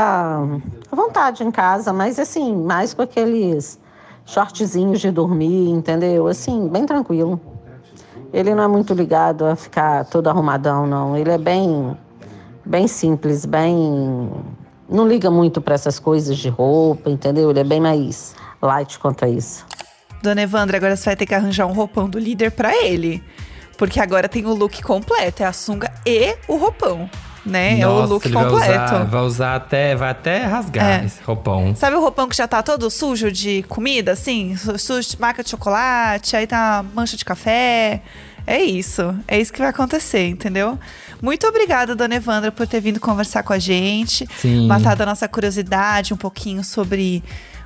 à 0.90 0.96
vontade 0.96 1.44
em 1.44 1.50
casa, 1.50 1.92
mas 1.92 2.18
assim, 2.18 2.54
mais 2.54 2.92
com 2.92 3.02
aqueles 3.02 3.78
shortzinhos 4.26 5.00
de 5.00 5.10
dormir, 5.10 5.70
entendeu? 5.70 6.26
Assim, 6.26 6.68
bem 6.68 6.84
tranquilo. 6.84 7.40
Ele 8.32 8.54
não 8.54 8.62
é 8.62 8.68
muito 8.68 8.94
ligado 8.94 9.44
a 9.44 9.54
ficar 9.54 10.04
todo 10.06 10.28
arrumadão, 10.28 10.86
não. 10.86 11.16
Ele 11.16 11.30
é 11.30 11.38
bem, 11.38 11.96
bem 12.64 12.88
simples, 12.88 13.44
bem. 13.44 14.30
Não 14.88 15.06
liga 15.06 15.30
muito 15.30 15.60
para 15.60 15.74
essas 15.74 15.98
coisas 15.98 16.38
de 16.38 16.48
roupa, 16.48 17.10
entendeu? 17.10 17.50
Ele 17.50 17.60
é 17.60 17.64
bem 17.64 17.80
mais 17.80 18.34
light 18.60 18.98
quanto 18.98 19.24
a 19.24 19.28
isso. 19.28 19.66
Dona 20.22 20.42
Evandra, 20.42 20.76
agora 20.76 20.96
você 20.96 21.06
vai 21.06 21.16
ter 21.16 21.26
que 21.26 21.34
arranjar 21.34 21.66
um 21.66 21.72
roupão 21.72 22.08
do 22.08 22.18
líder 22.18 22.52
pra 22.52 22.74
ele. 22.76 23.22
Porque 23.76 23.98
agora 23.98 24.28
tem 24.28 24.46
o 24.46 24.54
look 24.54 24.80
completo, 24.82 25.42
é 25.42 25.46
a 25.46 25.52
sunga 25.52 25.92
e 26.06 26.36
o 26.46 26.56
roupão, 26.56 27.10
né? 27.44 27.80
é 27.80 27.86
o 27.86 27.90
Nossa, 27.92 28.12
look 28.12 28.24
ele 28.26 28.34
vai 28.34 28.44
completo. 28.48 28.70
usar, 28.94 29.04
vai 29.04 29.20
usar 29.22 29.56
até, 29.56 29.96
vai 29.96 30.10
até 30.10 30.44
rasgar 30.44 31.02
É. 31.02 31.04
esse 31.04 31.22
roupão. 31.22 31.74
Sabe 31.74 31.96
o 31.96 32.00
roupão 32.00 32.28
que 32.28 32.36
já 32.36 32.46
tá 32.46 32.62
todo 32.62 32.88
sujo 32.90 33.30
de 33.32 33.62
comida, 33.64 34.12
assim? 34.12 34.56
Su- 34.56 34.78
Sujo 34.78 35.08
de 35.10 35.20
marca 35.20 35.42
de 35.42 35.50
chocolate, 35.50 36.36
aí 36.36 36.46
tá 36.46 36.84
mancha 36.94 37.16
de 37.16 37.24
café. 37.24 38.02
É 38.46 38.60
isso. 38.60 39.14
É 39.28 39.40
isso 39.40 39.52
que 39.52 39.60
vai 39.60 39.68
acontecer, 39.68 40.28
entendeu? 40.28 40.76
Muito 41.20 41.46
obrigada, 41.46 41.94
dona 41.94 42.16
Evandra, 42.16 42.50
por 42.50 42.66
ter 42.66 42.80
vindo 42.80 42.98
conversar 42.98 43.44
com 43.44 43.52
a 43.52 43.58
gente. 43.58 44.26
Sim. 44.38 44.66
Matar 44.66 44.96
da 44.96 45.06
nossa 45.06 45.28
curiosidade 45.28 46.12
um 46.12 46.16
pouquinho 46.16 46.64
sobre 46.64 47.22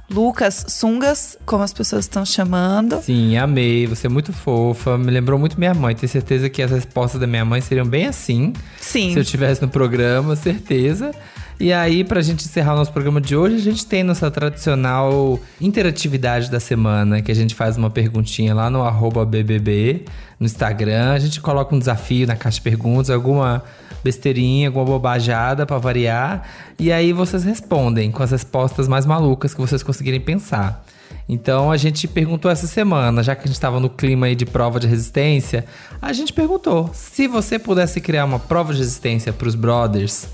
Lucas 0.08 0.66
Sungas, 0.68 1.36
como 1.44 1.62
as 1.62 1.72
pessoas 1.72 2.04
estão 2.04 2.24
chamando. 2.24 3.00
Sim, 3.02 3.36
amei. 3.36 3.86
Você 3.86 4.06
é 4.06 4.10
muito 4.10 4.32
fofa. 4.32 4.96
Me 4.96 5.10
lembrou 5.10 5.38
muito 5.38 5.58
minha 5.58 5.74
mãe. 5.74 5.94
Tenho 5.94 6.08
certeza 6.10 6.48
que 6.48 6.62
as 6.62 6.70
respostas 6.70 7.20
da 7.20 7.26
minha 7.26 7.44
mãe 7.44 7.60
seriam 7.60 7.86
bem 7.86 8.06
assim. 8.06 8.52
Sim. 8.80 9.12
Se 9.12 9.18
eu 9.18 9.22
estivesse 9.22 9.60
no 9.62 9.68
programa, 9.68 10.36
certeza. 10.36 11.12
E 11.58 11.72
aí, 11.72 12.04
pra 12.04 12.20
gente 12.20 12.44
encerrar 12.44 12.74
o 12.74 12.76
nosso 12.76 12.92
programa 12.92 13.18
de 13.18 13.34
hoje, 13.34 13.56
a 13.56 13.60
gente 13.60 13.86
tem 13.86 14.02
nossa 14.02 14.30
tradicional 14.30 15.40
interatividade 15.58 16.50
da 16.50 16.60
semana, 16.60 17.22
que 17.22 17.32
a 17.32 17.34
gente 17.34 17.54
faz 17.54 17.78
uma 17.78 17.88
perguntinha 17.88 18.54
lá 18.54 18.68
no 18.68 18.84
BBB, 19.24 20.04
no 20.38 20.44
Instagram. 20.44 21.12
A 21.12 21.18
gente 21.18 21.40
coloca 21.40 21.74
um 21.74 21.78
desafio 21.78 22.26
na 22.26 22.36
caixa 22.36 22.56
de 22.56 22.60
perguntas, 22.60 23.08
alguma 23.08 23.64
besteirinha, 24.04 24.68
alguma 24.68 24.84
bobajada 24.84 25.64
pra 25.64 25.78
variar. 25.78 26.46
E 26.78 26.92
aí 26.92 27.14
vocês 27.14 27.42
respondem 27.42 28.10
com 28.10 28.22
as 28.22 28.32
respostas 28.32 28.86
mais 28.86 29.06
malucas 29.06 29.54
que 29.54 29.60
vocês 29.60 29.82
conseguirem 29.82 30.20
pensar. 30.20 30.84
Então 31.26 31.72
a 31.72 31.78
gente 31.78 32.06
perguntou 32.06 32.50
essa 32.50 32.66
semana, 32.66 33.22
já 33.22 33.34
que 33.34 33.44
a 33.44 33.46
gente 33.46 33.54
estava 33.54 33.80
no 33.80 33.88
clima 33.88 34.26
aí 34.26 34.36
de 34.36 34.44
prova 34.44 34.78
de 34.78 34.86
resistência, 34.86 35.64
a 36.02 36.12
gente 36.12 36.34
perguntou 36.34 36.90
se 36.92 37.26
você 37.26 37.58
pudesse 37.58 37.98
criar 37.98 38.26
uma 38.26 38.38
prova 38.38 38.74
de 38.74 38.80
resistência 38.80 39.32
para 39.32 39.48
os 39.48 39.54
brothers 39.54 40.28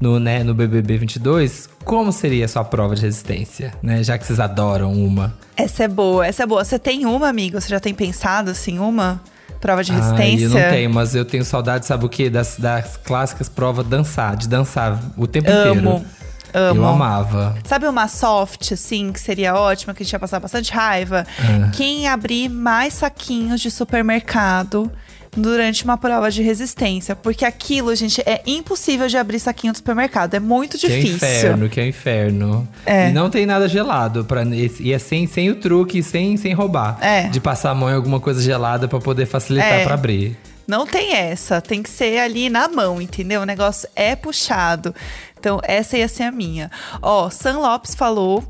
no, 0.00 0.18
né, 0.18 0.42
no 0.42 0.54
BBB 0.54 0.98
22, 0.98 1.68
como 1.84 2.12
seria 2.12 2.44
a 2.44 2.48
sua 2.48 2.64
prova 2.64 2.94
de 2.94 3.02
resistência, 3.02 3.72
né? 3.82 4.02
Já 4.02 4.18
que 4.18 4.26
vocês 4.26 4.40
adoram 4.40 4.92
uma. 4.92 5.34
Essa 5.56 5.84
é 5.84 5.88
boa, 5.88 6.26
essa 6.26 6.42
é 6.42 6.46
boa. 6.46 6.64
Você 6.64 6.78
tem 6.78 7.06
uma, 7.06 7.28
amigo? 7.28 7.60
Você 7.60 7.68
já 7.68 7.80
tem 7.80 7.94
pensado, 7.94 8.50
assim, 8.50 8.78
uma 8.78 9.20
prova 9.60 9.82
de 9.82 9.92
resistência? 9.92 10.44
eu 10.44 10.50
não 10.50 10.70
tenho, 10.70 10.90
mas 10.90 11.14
eu 11.14 11.24
tenho 11.24 11.44
saudade, 11.44 11.86
sabe 11.86 12.04
o 12.04 12.08
quê? 12.08 12.28
Das, 12.28 12.56
das 12.58 12.96
clássicas 12.96 13.48
provas 13.48 13.86
dançar, 13.86 14.36
de 14.36 14.48
dançar 14.48 15.00
o 15.16 15.26
tempo 15.26 15.50
Amo, 15.50 15.70
inteiro. 15.70 15.88
amo. 15.88 16.06
Eu 16.54 16.86
amava. 16.86 17.56
Sabe 17.64 17.88
uma 17.88 18.06
soft, 18.06 18.70
assim, 18.70 19.10
que 19.10 19.18
seria 19.18 19.56
ótima, 19.56 19.92
que 19.92 20.02
a 20.02 20.06
gente 20.06 20.12
ia 20.12 20.20
passar 20.20 20.38
bastante 20.38 20.72
raiva? 20.72 21.26
Ah. 21.36 21.70
Quem 21.72 22.06
abrir 22.06 22.48
mais 22.48 22.94
saquinhos 22.94 23.60
de 23.60 23.72
supermercado 23.72 24.90
durante 25.36 25.84
uma 25.84 25.96
prova 25.96 26.30
de 26.30 26.42
resistência. 26.42 27.14
Porque 27.16 27.44
aquilo, 27.44 27.94
gente, 27.94 28.20
é 28.26 28.42
impossível 28.46 29.06
de 29.08 29.16
abrir 29.16 29.38
saquinho 29.40 29.72
do 29.72 29.76
supermercado. 29.76 30.34
É 30.34 30.40
muito 30.40 30.78
Que 30.78 30.86
é 30.86 30.88
difícil. 30.90 31.16
inferno, 31.16 31.68
que 31.68 31.80
é 31.80 31.86
inferno. 31.88 32.68
É. 32.86 33.08
E 33.08 33.12
não 33.12 33.28
tem 33.30 33.46
nada 33.46 33.68
gelado. 33.68 34.24
Pra, 34.24 34.42
e 34.44 34.92
é 34.92 34.98
sem, 34.98 35.26
sem 35.26 35.50
o 35.50 35.56
truque, 35.56 36.02
sem, 36.02 36.36
sem 36.36 36.52
roubar. 36.52 36.98
É. 37.00 37.28
De 37.28 37.40
passar 37.40 37.70
a 37.70 37.74
mão 37.74 37.90
em 37.90 37.94
alguma 37.94 38.20
coisa 38.20 38.40
gelada 38.40 38.86
pra 38.88 38.98
poder 39.00 39.26
facilitar 39.26 39.80
É. 39.80 39.84
pra 39.84 39.94
abrir. 39.94 40.36
Não 40.66 40.86
tem 40.86 41.12
essa, 41.14 41.60
tem 41.60 41.82
que 41.82 41.90
ser 41.90 42.18
ali 42.20 42.48
na 42.48 42.68
mão, 42.68 42.98
entendeu? 43.00 43.42
O 43.42 43.44
negócio 43.44 43.86
é 43.94 44.16
puxado. 44.16 44.94
Então, 45.38 45.60
essa 45.62 45.98
ia 45.98 46.08
ser 46.08 46.22
a 46.22 46.32
minha. 46.32 46.70
Ó, 47.02 47.28
Sam 47.28 47.58
Lopes 47.58 47.94
falou 47.94 48.42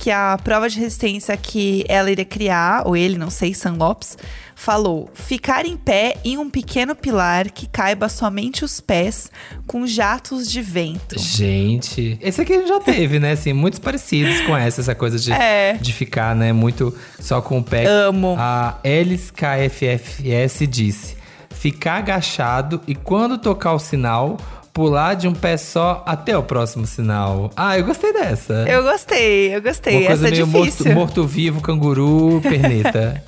que 0.00 0.10
a 0.10 0.38
prova 0.42 0.66
de 0.66 0.78
resistência 0.80 1.36
que 1.36 1.84
ela 1.86 2.10
iria 2.10 2.24
criar, 2.24 2.86
ou 2.86 2.96
ele, 2.96 3.18
não 3.18 3.28
sei, 3.28 3.52
Sam 3.52 3.74
Lopes, 3.74 4.16
falou: 4.56 5.10
ficar 5.12 5.66
em 5.66 5.76
pé 5.76 6.16
em 6.24 6.38
um 6.38 6.48
pequeno 6.48 6.96
pilar 6.96 7.50
que 7.50 7.66
caiba 7.66 8.08
somente 8.08 8.64
os 8.64 8.80
pés 8.80 9.30
com 9.66 9.86
jatos 9.86 10.50
de 10.50 10.62
vento. 10.62 11.18
Gente, 11.18 12.18
esse 12.22 12.40
aqui 12.40 12.54
a 12.54 12.56
gente 12.60 12.68
já 12.68 12.80
teve, 12.80 13.20
né? 13.20 13.32
Assim, 13.32 13.52
muitos 13.52 13.78
parecidos 13.78 14.40
com 14.46 14.56
essa, 14.56 14.80
essa 14.80 14.94
coisa 14.94 15.18
de, 15.18 15.32
É. 15.32 15.74
de 15.74 15.92
ficar, 15.92 16.34
né? 16.34 16.50
Muito 16.50 16.96
só 17.18 17.42
com 17.42 17.58
o 17.58 17.62
pé. 17.62 17.84
Amo. 17.84 18.36
A 18.38 18.78
Elis 18.82 19.30
KFFS 19.30 20.66
disse: 20.66 21.14
ficar 21.50 21.96
agachado 21.98 22.80
e 22.86 22.94
quando 22.94 23.36
tocar 23.36 23.74
o 23.74 23.78
sinal, 23.78 24.38
pular 24.80 25.12
de 25.12 25.28
um 25.28 25.34
pé 25.34 25.58
só 25.58 26.02
até 26.06 26.34
o 26.38 26.42
próximo 26.42 26.86
sinal. 26.86 27.50
Ah, 27.54 27.78
eu 27.78 27.84
gostei 27.84 28.14
dessa. 28.14 28.64
Eu 28.66 28.82
gostei, 28.82 29.54
eu 29.54 29.60
gostei. 29.60 29.98
Uma 29.98 30.06
coisa 30.06 30.26
essa 30.26 30.34
é 30.42 30.46
meio 30.46 30.62
difícil. 30.64 30.94
morto-vivo, 30.94 31.60
canguru, 31.60 32.40
perneta. 32.48 33.22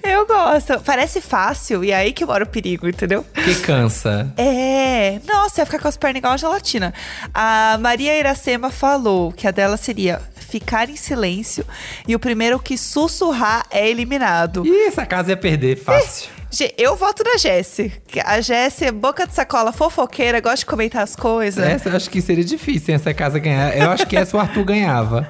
Eu 0.00 0.24
gosto. 0.28 0.80
Parece 0.84 1.20
fácil, 1.20 1.82
e 1.82 1.90
é 1.90 1.96
aí 1.96 2.12
que 2.12 2.24
mora 2.24 2.44
o 2.44 2.46
perigo, 2.46 2.88
entendeu? 2.88 3.26
que 3.34 3.56
cansa. 3.56 4.32
É, 4.36 5.18
nossa, 5.26 5.62
ia 5.62 5.66
ficar 5.66 5.80
com 5.80 5.88
as 5.88 5.96
pernas 5.96 6.18
igual 6.18 6.34
a 6.34 6.36
gelatina. 6.36 6.94
A 7.34 7.76
Maria 7.80 8.16
Iracema 8.16 8.70
falou 8.70 9.32
que 9.32 9.48
a 9.48 9.50
dela 9.50 9.76
seria 9.76 10.22
ficar 10.36 10.88
em 10.88 10.94
silêncio 10.94 11.66
e 12.06 12.14
o 12.14 12.20
primeiro 12.20 12.60
que 12.60 12.78
sussurrar 12.78 13.66
é 13.72 13.90
eliminado. 13.90 14.64
Ih, 14.64 14.86
essa 14.86 15.04
casa 15.04 15.30
ia 15.30 15.36
perder, 15.36 15.76
fácil. 15.76 16.35
Eu 16.78 16.96
voto 16.96 17.22
na 17.24 17.36
Jessie. 17.36 17.92
que 18.06 18.20
A 18.20 18.40
Jessie 18.40 18.86
é 18.86 18.92
boca 18.92 19.26
de 19.26 19.34
sacola 19.34 19.72
fofoqueira, 19.72 20.40
gosta 20.40 20.58
de 20.58 20.66
comentar 20.66 21.02
as 21.02 21.16
coisas. 21.16 21.62
Essa 21.64 21.88
eu 21.88 21.96
acho 21.96 22.08
que 22.08 22.20
seria 22.20 22.44
difícil 22.44 22.94
essa 22.94 23.12
casa 23.12 23.38
ganhar. 23.38 23.76
Eu 23.76 23.90
acho 23.90 24.06
que 24.06 24.16
essa 24.16 24.36
o 24.36 24.40
Arthur 24.40 24.64
ganhava. 24.64 25.28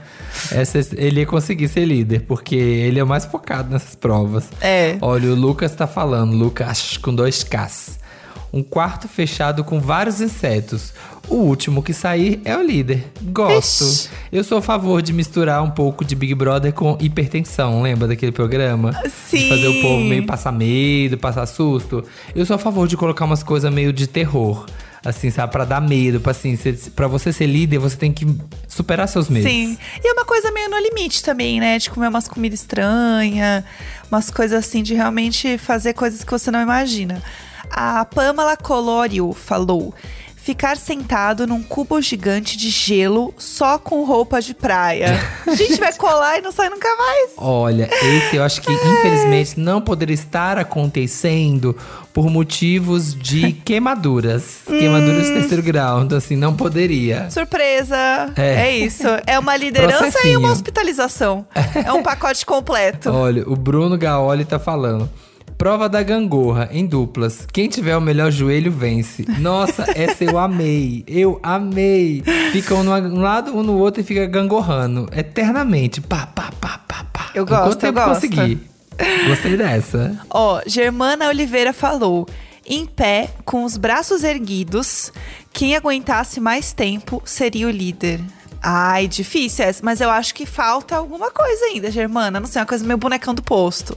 Essa 0.52 0.78
ele 0.96 1.20
ia 1.20 1.26
conseguir 1.26 1.68
ser 1.68 1.84
líder, 1.84 2.22
porque 2.22 2.54
ele 2.54 3.00
é 3.00 3.04
o 3.04 3.06
mais 3.06 3.24
focado 3.24 3.70
nessas 3.70 3.94
provas. 3.94 4.48
É. 4.60 4.98
Olha, 5.00 5.30
o 5.30 5.34
Lucas 5.34 5.74
tá 5.74 5.86
falando, 5.86 6.36
Lucas 6.36 6.96
com 6.98 7.14
dois 7.14 7.42
Ks. 7.42 7.98
Um 8.56 8.62
quarto 8.62 9.06
fechado 9.06 9.62
com 9.62 9.78
vários 9.78 10.20
insetos. 10.22 10.94
O 11.28 11.34
último 11.34 11.82
que 11.82 11.92
sair 11.92 12.40
é 12.44 12.56
o 12.56 12.62
líder. 12.62 13.04
Gosto. 13.20 13.84
Ixi. 13.84 14.08
Eu 14.32 14.42
sou 14.44 14.58
a 14.58 14.62
favor 14.62 15.02
de 15.02 15.12
misturar 15.12 15.62
um 15.62 15.70
pouco 15.70 16.04
de 16.04 16.14
Big 16.14 16.34
Brother 16.34 16.72
com 16.72 16.96
hipertensão. 17.00 17.82
Lembra 17.82 18.08
daquele 18.08 18.32
programa? 18.32 18.92
Sim. 19.28 19.38
De 19.40 19.48
fazer 19.50 19.68
o 19.68 19.82
povo 19.82 20.02
meio 20.04 20.24
passar 20.24 20.52
medo, 20.52 21.18
passar 21.18 21.44
susto. 21.46 22.02
Eu 22.34 22.46
sou 22.46 22.56
a 22.56 22.58
favor 22.58 22.88
de 22.88 22.96
colocar 22.96 23.24
umas 23.26 23.42
coisas 23.42 23.70
meio 23.72 23.92
de 23.92 24.06
terror. 24.06 24.64
Assim, 25.04 25.30
sabe? 25.30 25.52
Pra 25.52 25.64
dar 25.66 25.80
medo. 25.82 26.18
Pra, 26.20 26.30
assim, 26.30 26.56
cê- 26.56 26.72
pra 26.94 27.06
você 27.06 27.32
ser 27.32 27.46
líder, 27.46 27.78
você 27.78 27.96
tem 27.96 28.10
que 28.12 28.26
superar 28.66 29.06
seus 29.06 29.28
medos. 29.28 29.50
Sim. 29.50 29.76
E 30.02 30.08
é 30.08 30.12
uma 30.14 30.24
coisa 30.24 30.50
meio 30.50 30.70
no 30.70 30.78
limite 30.78 31.22
também, 31.22 31.60
né? 31.60 31.78
De 31.78 31.90
comer 31.90 32.08
umas 32.08 32.26
comidas 32.26 32.60
estranhas, 32.60 33.62
umas 34.10 34.30
coisas 34.30 34.58
assim, 34.64 34.82
de 34.82 34.94
realmente 34.94 35.58
fazer 35.58 35.92
coisas 35.92 36.24
que 36.24 36.30
você 36.32 36.50
não 36.50 36.62
imagina. 36.62 37.22
A 37.70 38.04
Pamela 38.04 38.56
Colorio 38.56 39.32
falou. 39.32 39.94
Ficar 40.36 40.76
sentado 40.76 41.44
num 41.44 41.60
cubo 41.60 42.00
gigante 42.00 42.56
de 42.56 42.70
gelo 42.70 43.34
só 43.36 43.80
com 43.80 44.04
roupa 44.04 44.40
de 44.40 44.54
praia. 44.54 45.18
A 45.44 45.50
gente 45.56 45.74
vai 45.80 45.92
colar 45.94 46.38
e 46.38 46.40
não 46.40 46.52
sai 46.52 46.68
nunca 46.70 46.88
mais. 46.94 47.32
Olha, 47.36 47.90
esse 48.00 48.36
eu 48.36 48.44
acho 48.44 48.62
que 48.62 48.70
infelizmente 48.72 49.58
não 49.58 49.80
poderia 49.80 50.14
estar 50.14 50.56
acontecendo 50.56 51.76
por 52.14 52.30
motivos 52.30 53.12
de 53.12 53.54
queimaduras. 53.66 54.58
Queimaduras 54.68 55.26
de 55.26 55.32
terceiro 55.32 55.64
grau. 55.64 56.02
Então, 56.02 56.16
assim, 56.16 56.36
não 56.36 56.54
poderia. 56.54 57.28
Surpresa! 57.28 57.96
É. 58.36 58.68
É, 58.68 58.76
isso. 58.78 59.02
É 59.26 59.36
uma 59.40 59.56
liderança 59.56 60.28
e 60.28 60.36
uma 60.36 60.52
hospitalização. 60.52 61.44
É 61.84 61.92
um 61.92 62.04
pacote 62.04 62.46
completo. 62.46 63.10
Olha, 63.10 63.42
o 63.48 63.56
Bruno 63.56 63.98
Gaoli 63.98 64.44
tá 64.44 64.60
falando. 64.60 65.10
Prova 65.58 65.88
da 65.88 66.02
gangorra, 66.02 66.68
em 66.70 66.84
duplas. 66.86 67.46
Quem 67.50 67.68
tiver 67.68 67.96
o 67.96 68.00
melhor 68.00 68.30
joelho 68.30 68.70
vence. 68.70 69.24
Nossa, 69.38 69.86
essa 69.96 70.22
eu 70.22 70.38
amei. 70.38 71.02
Eu 71.06 71.40
amei. 71.42 72.22
Ficam 72.52 72.84
no, 72.84 72.92
um 72.92 73.20
lado, 73.20 73.56
um 73.56 73.62
no 73.62 73.78
outro 73.78 74.02
e 74.02 74.04
fica 74.04 74.26
gangorrando. 74.26 75.08
Eternamente. 75.16 76.00
Pá, 76.00 76.26
pá, 76.26 76.50
pá, 76.60 76.80
pá, 76.86 77.04
pá. 77.12 77.30
Eu 77.34 77.46
gosto, 77.46 77.62
Enquanto 77.66 77.84
eu 77.84 77.92
gosto. 77.92 78.08
conseguir. 78.08 78.60
Gostei 79.28 79.56
dessa. 79.56 80.18
Ó, 80.30 80.60
Germana 80.66 81.28
Oliveira 81.28 81.72
falou: 81.72 82.26
em 82.66 82.84
pé, 82.84 83.30
com 83.44 83.64
os 83.64 83.76
braços 83.76 84.24
erguidos, 84.24 85.12
quem 85.52 85.74
aguentasse 85.76 86.38
mais 86.40 86.72
tempo 86.72 87.22
seria 87.24 87.66
o 87.66 87.70
líder. 87.70 88.20
Ai, 88.62 89.06
difícil 89.06 89.64
essa, 89.64 89.80
mas 89.84 90.00
eu 90.00 90.10
acho 90.10 90.34
que 90.34 90.44
falta 90.44 90.96
alguma 90.96 91.30
coisa 91.30 91.66
ainda, 91.66 91.90
Germana. 91.90 92.40
Não 92.40 92.46
sei, 92.46 92.60
uma 92.60 92.66
coisa 92.66 92.84
meio 92.84 92.98
bonecão 92.98 93.34
do 93.34 93.42
posto. 93.42 93.96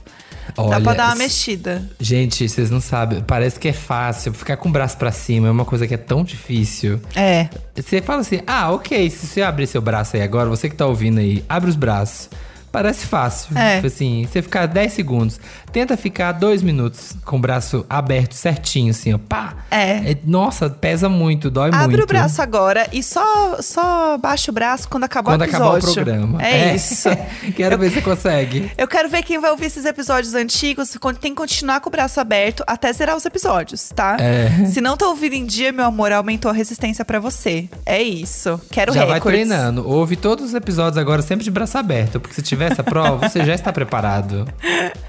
Dá 0.56 0.62
Olha, 0.62 0.80
pra 0.80 0.94
dar 0.94 1.06
uma 1.06 1.16
mexida. 1.16 1.82
Gente, 1.98 2.48
vocês 2.48 2.70
não 2.70 2.80
sabem. 2.80 3.22
Parece 3.22 3.58
que 3.58 3.68
é 3.68 3.72
fácil. 3.72 4.32
Ficar 4.32 4.56
com 4.56 4.68
o 4.68 4.72
braço 4.72 4.96
pra 4.96 5.12
cima 5.12 5.48
é 5.48 5.50
uma 5.50 5.64
coisa 5.64 5.86
que 5.86 5.94
é 5.94 5.98
tão 5.98 6.24
difícil. 6.24 7.00
É. 7.14 7.48
Você 7.74 8.02
fala 8.02 8.20
assim, 8.20 8.40
ah, 8.46 8.70
ok, 8.72 9.08
se 9.10 9.26
você 9.26 9.42
abrir 9.42 9.66
seu 9.66 9.80
braço 9.80 10.16
aí 10.16 10.22
agora, 10.22 10.48
você 10.48 10.68
que 10.68 10.76
tá 10.76 10.86
ouvindo 10.86 11.18
aí, 11.18 11.44
abre 11.48 11.70
os 11.70 11.76
braços. 11.76 12.28
Parece 12.72 13.06
fácil. 13.06 13.56
É. 13.56 13.76
Tipo 13.76 13.86
assim, 13.88 14.26
você 14.30 14.42
ficar 14.42 14.66
10 14.66 14.92
segundos. 14.92 15.40
Tenta 15.72 15.96
ficar 15.96 16.32
dois 16.32 16.62
minutos 16.62 17.16
com 17.24 17.36
o 17.36 17.38
braço 17.38 17.84
aberto 17.88 18.34
certinho, 18.34 18.90
assim, 18.90 19.12
ó. 19.12 19.18
Pá! 19.18 19.54
É. 19.70 20.16
nossa, 20.24 20.68
pesa 20.68 21.08
muito, 21.08 21.50
dói 21.50 21.70
muito. 21.70 21.82
Abre 21.82 22.02
o 22.02 22.06
braço 22.06 22.42
agora 22.42 22.88
e 22.92 23.02
só, 23.02 23.56
só 23.60 24.18
baixa 24.18 24.50
o 24.50 24.54
braço 24.54 24.88
quando 24.88 25.04
acabar 25.04 25.32
Quando 25.32 25.42
o 25.42 25.44
episódio. 25.44 25.66
acabar 25.68 25.90
o 25.90 25.94
programa. 25.94 26.42
É, 26.42 26.74
isso. 26.76 27.08
Quero 27.54 27.78
ver 27.78 27.88
se 27.90 27.94
você 27.96 28.02
consegue. 28.02 28.70
Eu 28.76 28.88
quero 28.88 29.08
ver 29.08 29.22
quem 29.22 29.38
vai 29.40 29.50
ouvir 29.50 29.66
esses 29.66 29.84
episódios 29.84 30.34
antigos. 30.34 30.96
Tem 31.20 31.30
que 31.32 31.36
continuar 31.36 31.80
com 31.80 31.88
o 31.88 31.92
braço 31.92 32.20
aberto 32.20 32.64
até 32.66 32.92
zerar 32.92 33.16
os 33.16 33.24
episódios, 33.24 33.90
tá? 33.94 34.16
É. 34.18 34.66
Se 34.66 34.80
não 34.80 34.96
tá 34.96 35.06
ouvindo 35.06 35.34
em 35.34 35.46
dia, 35.46 35.72
meu 35.72 35.84
amor, 35.84 36.12
aumentou 36.12 36.50
a 36.50 36.54
resistência 36.54 37.04
pra 37.04 37.18
você. 37.20 37.68
É 37.86 38.02
isso. 38.02 38.60
Quero 38.70 38.92
já 38.92 39.04
vai 39.04 39.20
treinando. 39.20 39.88
Ouve 39.88 40.16
todos 40.16 40.46
os 40.46 40.54
episódios 40.54 40.98
agora 40.98 41.22
sempre 41.22 41.44
de 41.44 41.50
braço 41.50 41.78
aberto, 41.78 42.20
porque 42.20 42.34
se 42.34 42.42
tiver 42.42 42.59
essa 42.66 42.82
prova, 42.84 43.28
você 43.28 43.44
já 43.44 43.54
está 43.54 43.72
preparado. 43.72 44.46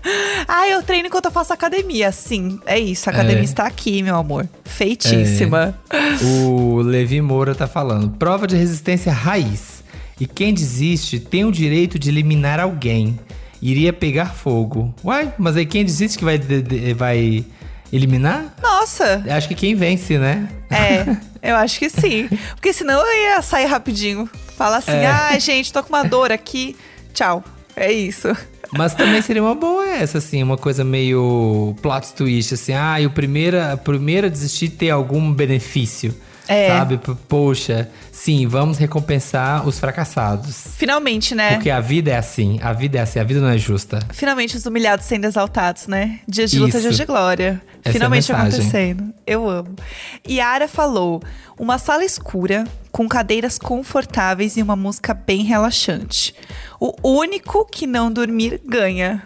Ah, 0.48 0.68
eu 0.68 0.82
treino 0.84 1.08
enquanto 1.08 1.26
eu 1.26 1.32
faço 1.32 1.54
academia. 1.54 2.12
Sim, 2.12 2.60
é 2.66 2.78
isso. 2.78 3.10
A 3.10 3.14
academia 3.14 3.42
É. 3.42 3.44
está 3.46 3.66
aqui, 3.66 4.02
meu 4.04 4.16
amor. 4.18 4.50
Feitíssima. 4.66 5.74
O 6.22 6.82
Levi 6.82 7.22
Moura 7.22 7.56
tá 7.56 7.68
falando. 7.68 8.10
Prova 8.18 8.46
de 8.48 8.56
resistência 8.58 9.14
raiz. 9.14 9.82
E 10.20 10.26
quem 10.28 10.54
desiste 10.54 11.20
tem 11.20 11.46
o 11.46 11.52
direito 11.52 11.98
de 11.98 12.10
eliminar 12.10 12.60
alguém. 12.60 13.18
Iria 13.62 13.94
pegar 13.94 14.34
fogo. 14.34 14.94
Uai, 15.04 15.32
mas 15.38 15.56
aí 15.56 15.66
quem 15.66 15.86
desiste 15.86 16.18
que 16.18 16.26
vai, 16.26 16.38
de- 16.38 16.62
de- 16.62 16.94
vai 16.96 17.46
eliminar? 17.94 18.54
Nossa, 18.62 19.24
Acho 19.30 19.48
que 19.48 19.56
quem 19.56 19.74
vence, 19.76 20.18
né? 20.18 20.50
é. 20.70 21.16
Eu 21.42 21.56
acho 21.56 21.80
que 21.80 21.90
sim. 21.90 22.28
Porque 22.52 22.72
senão 22.72 23.00
eu 23.00 23.24
ia 23.24 23.42
sair 23.42 23.66
rapidinho. 23.66 24.30
Falar 24.56 24.78
assim, 24.78 24.92
É. 24.92 25.08
ah, 25.08 25.40
gente, 25.40 25.74
tô 25.74 25.82
com 25.82 25.90
uma 25.90 26.04
dor 26.04 26.32
aqui. 26.32 26.76
Tchau. 27.14 27.44
É 27.76 27.92
isso. 27.92 28.28
Mas 28.74 28.94
também 28.94 29.22
seria 29.22 29.42
uma 29.42 29.56
boa 29.56 29.86
essa, 29.90 30.18
assim, 30.18 30.42
uma 30.42 30.58
coisa 30.58 30.84
meio 30.84 31.76
plot 31.82 32.14
twist, 32.14 32.54
assim. 32.54 32.74
Ah, 32.74 33.00
e 33.02 33.06
o 33.06 33.10
primeiro, 33.10 33.62
a 33.62 33.76
primeira 33.76 34.28
a 34.28 34.30
desistir 34.30 34.70
ter 34.70 34.90
algum 34.90 35.32
benefício. 35.32 36.16
É. 36.52 36.68
Sabe? 36.70 37.00
Poxa, 37.28 37.90
sim, 38.12 38.48
vamos 38.48 38.78
recompensar 38.78 39.68
os 39.68 39.80
fracassados. 39.80 40.68
Finalmente, 40.76 41.34
né? 41.34 41.54
Porque 41.56 41.70
a 41.70 41.80
vida 41.80 42.12
é 42.12 42.18
assim, 42.18 42.60
a 42.62 42.74
vida 42.74 42.98
é 42.98 43.02
assim, 43.02 43.20
a 43.20 43.24
vida 43.24 43.40
não 43.40 43.50
é 43.50 43.58
justa. 43.58 44.00
Finalmente 44.12 44.56
os 44.58 44.66
humilhados 44.66 45.06
sendo 45.06 45.26
exaltados, 45.26 45.88
né? 45.88 46.20
Dias 46.28 46.52
de 46.52 46.60
luta, 46.60 46.78
Isso. 46.78 46.82
dias 46.88 46.98
de 46.98 47.06
glória. 47.06 47.62
Essa 47.84 47.90
é 47.90 47.94
Finalmente 47.94 48.32
mensagem. 48.32 48.60
acontecendo. 48.60 49.14
Eu 49.26 49.50
amo. 49.50 49.76
Yara 50.28 50.68
falou: 50.68 51.22
uma 51.58 51.78
sala 51.78 52.06
escura, 52.06 52.66
com 52.92 53.08
cadeiras 53.08 53.58
confortáveis 53.58 54.58
e 54.58 54.62
uma 54.62 54.76
música 54.76 55.14
bem 55.14 55.44
relaxante. 55.44 56.36
O 56.80 56.94
único 57.04 57.66
que 57.66 57.88
não 57.88 58.12
dormir 58.12 58.62
ganha. 58.66 59.24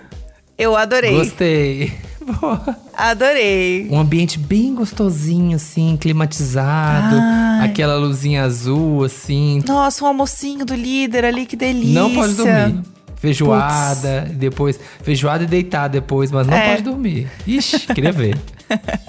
Eu 0.57 0.75
adorei. 0.75 1.17
Gostei. 1.17 1.93
Boa. 2.41 2.77
Adorei. 2.93 3.87
Um 3.91 3.99
ambiente 3.99 4.39
bem 4.39 4.73
gostosinho, 4.73 5.55
assim, 5.55 5.97
climatizado. 5.99 7.15
Ai. 7.19 7.67
Aquela 7.67 7.95
luzinha 7.97 8.43
azul, 8.43 9.03
assim. 9.03 9.61
Nossa, 9.67 10.03
um 10.03 10.07
almocinho 10.07 10.65
do 10.65 10.73
líder 10.75 11.23
ali, 11.25 11.45
que 11.45 11.55
delícia. 11.55 11.93
Não 11.93 12.13
pode 12.13 12.33
dormir. 12.33 12.81
Feijoada, 13.17 14.21
depois. 14.33 14.79
Feijoada 15.03 15.43
e 15.43 15.47
deitar 15.47 15.87
depois, 15.87 16.31
mas 16.31 16.45
não 16.47 16.53
É. 16.55 16.71
pode 16.71 16.83
dormir. 16.83 17.29
Ixi, 17.47 17.79
queria 17.93 18.11
ver. 18.11 18.37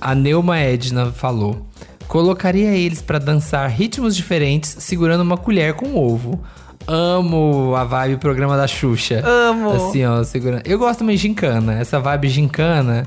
A 0.00 0.14
Neuma 0.14 0.58
Edna 0.58 1.10
falou: 1.12 1.66
colocaria 2.08 2.70
eles 2.70 3.00
pra 3.02 3.18
dançar 3.18 3.68
ritmos 3.70 4.14
diferentes 4.16 4.76
segurando 4.78 5.22
uma 5.22 5.36
colher 5.36 5.74
com 5.74 5.94
ovo. 5.96 6.40
Amo 6.86 7.74
a 7.74 7.84
vibe 7.84 8.18
programa 8.20 8.56
da 8.56 8.66
Xuxa. 8.66 9.22
Amo. 9.26 9.70
Assim, 9.70 10.04
ó, 10.04 10.22
segurando. 10.22 10.62
Eu 10.64 10.78
gosto 10.78 11.00
também 11.00 11.16
de 11.16 11.22
gincana. 11.22 11.74
Essa 11.80 11.98
vibe 11.98 12.28
gincana, 12.28 13.06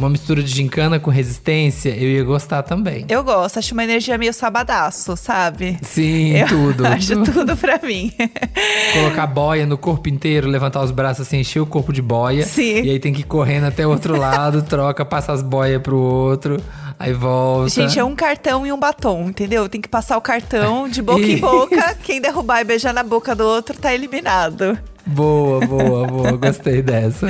uma 0.00 0.08
mistura 0.08 0.42
de 0.42 0.50
gincana 0.50 0.98
com 0.98 1.10
resistência, 1.10 1.90
eu 1.90 2.08
ia 2.08 2.24
gostar 2.24 2.62
também. 2.62 3.04
Eu 3.08 3.22
gosto, 3.22 3.58
acho 3.58 3.74
uma 3.74 3.84
energia 3.84 4.16
meio 4.16 4.32
sabadaço, 4.32 5.16
sabe? 5.16 5.78
Sim, 5.82 6.36
Eu 6.36 6.48
tudo. 6.48 6.86
Acho 6.90 7.22
tudo 7.22 7.56
pra 7.56 7.78
mim. 7.82 8.12
Colocar 8.94 9.26
boia 9.26 9.66
no 9.66 9.76
corpo 9.76 10.08
inteiro, 10.08 10.48
levantar 10.48 10.82
os 10.82 10.90
braços 10.90 11.26
assim, 11.26 11.38
encher 11.38 11.60
o 11.60 11.66
corpo 11.66 11.92
de 11.92 12.00
boia. 12.02 12.44
Sim. 12.44 12.82
E 12.82 12.90
aí 12.90 12.98
tem 12.98 13.12
que 13.12 13.20
ir 13.20 13.24
correndo 13.24 13.64
até 13.66 13.86
o 13.86 13.90
outro 13.90 14.16
lado, 14.16 14.62
troca, 14.68 15.04
passa 15.04 15.32
as 15.32 15.42
boias 15.42 15.80
pro 15.82 15.96
outro, 15.96 16.56
aí 16.98 17.12
volta. 17.12 17.70
Gente, 17.70 17.98
é 17.98 18.04
um 18.04 18.16
cartão 18.16 18.66
e 18.66 18.72
um 18.72 18.78
batom, 18.78 19.28
entendeu? 19.28 19.68
Tem 19.68 19.80
que 19.80 19.88
passar 19.88 20.16
o 20.16 20.20
cartão 20.20 20.88
de 20.88 21.02
boca 21.02 21.22
em 21.22 21.38
boca. 21.38 21.94
Quem 22.02 22.20
derrubar 22.20 22.60
e 22.60 22.64
beijar 22.64 22.94
na 22.94 23.02
boca 23.02 23.34
do 23.34 23.44
outro 23.44 23.76
tá 23.76 23.94
eliminado. 23.94 24.78
Boa, 25.06 25.66
boa, 25.66 26.06
boa. 26.06 26.32
Gostei 26.36 26.82
dessa. 26.82 27.26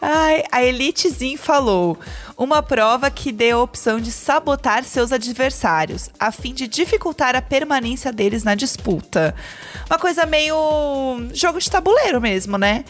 Ai, 0.00 0.42
a 0.50 0.62
Elitezinho 0.62 1.38
falou: 1.38 1.98
uma 2.36 2.62
prova 2.62 3.10
que 3.10 3.30
dê 3.30 3.50
a 3.50 3.58
opção 3.58 4.00
de 4.00 4.10
sabotar 4.10 4.84
seus 4.84 5.12
adversários, 5.12 6.10
a 6.18 6.32
fim 6.32 6.52
de 6.52 6.66
dificultar 6.66 7.36
a 7.36 7.42
permanência 7.42 8.12
deles 8.12 8.42
na 8.42 8.54
disputa. 8.54 9.34
Uma 9.88 9.98
coisa 9.98 10.26
meio 10.26 10.54
jogo 11.32 11.58
de 11.58 11.70
tabuleiro 11.70 12.20
mesmo, 12.20 12.58
né? 12.58 12.84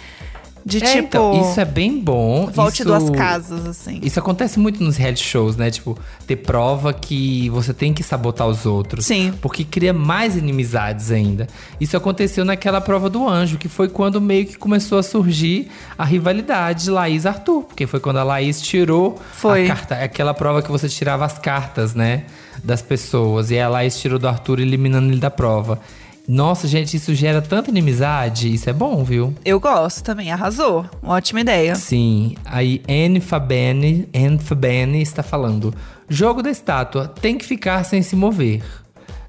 De 0.67 0.83
É, 0.83 0.87
tipo. 0.95 0.99
então, 1.09 1.43
isso 1.43 1.61
é 1.61 1.65
bem 1.65 2.01
bom. 2.01 2.47
Volte 2.51 2.77
isso, 2.77 2.85
duas 2.85 3.11
casas, 3.11 3.67
assim. 3.67 4.01
Isso 4.03 4.19
acontece 4.19 4.59
muito 4.59 4.83
nos 4.83 4.97
reality 4.97 5.23
shows, 5.23 5.57
né? 5.57 5.71
Tipo, 5.71 5.99
ter 6.27 6.37
prova 6.37 6.93
que 6.95 7.51
você 7.51 7.75
tem 7.75 7.93
que 7.93 8.03
sabotar 8.03 8.47
os 8.49 8.65
outros. 8.65 9.05
Sim. 9.05 9.35
Porque 9.43 9.63
cria 9.63 9.93
mais 9.93 10.37
inimizades 10.37 11.11
ainda. 11.11 11.47
Isso 11.79 11.97
aconteceu 11.97 12.47
naquela 12.47 12.81
prova 12.81 13.11
do 13.11 13.29
anjo, 13.29 13.59
que 13.59 13.69
foi 13.69 13.89
quando 13.89 14.21
meio 14.21 14.47
que 14.47 14.57
começou 14.57 14.97
a 14.99 15.03
surgir 15.03 15.69
a 15.99 16.05
rivalidade 16.05 16.85
de 16.85 16.91
Laís 16.91 17.25
e 17.25 17.29
Arthur. 17.29 17.65
Porque 17.65 17.87
foi 17.87 18.01
quando 18.01 18.17
a 18.17 18.25
Laís 18.25 18.63
tirou 18.63 19.21
Foi. 19.33 19.65
a 19.65 19.69
carta, 19.69 19.95
aquela 19.97 20.33
prova 20.33 20.63
que 20.63 20.71
você 20.71 20.89
tirava 20.89 21.27
as 21.27 21.39
cartas, 21.39 21.95
né? 21.95 22.25
Das 22.63 22.81
pessoas. 22.81 23.51
E 23.51 23.59
a 23.59 23.69
Laís 23.69 23.99
tirou 24.01 24.19
do 24.19 24.27
Arthur, 24.27 24.61
eliminando 24.61 25.13
ele 25.13 25.21
da 25.21 25.31
prova. 25.31 25.79
Nossa, 26.27 26.67
gente, 26.67 26.97
isso 26.97 27.15
gera 27.15 27.43
tanta 27.43 27.71
inimizade. 27.71 28.53
Isso 28.53 28.69
é 28.71 28.73
bom, 28.73 29.05
viu? 29.05 29.35
Eu 29.45 29.61
gosto 29.61 30.03
também, 30.03 30.33
arrasou. 30.33 30.87
Uma 31.03 31.15
ótima 31.15 31.41
ideia. 31.41 31.75
Sim, 31.75 32.35
aí 32.45 32.83
Anne 32.89 33.21
Fabene, 33.21 34.09
Anne 34.15 34.39
Fabene 34.39 35.03
está 35.03 35.23
falando. 35.23 35.75
Jogo 36.09 36.43
da 36.43 36.51
estátua 36.51 37.09
tem 37.09 37.37
que 37.37 37.45
ficar 37.45 37.85
sem 37.85 38.03
se 38.03 38.17
mover. 38.17 38.63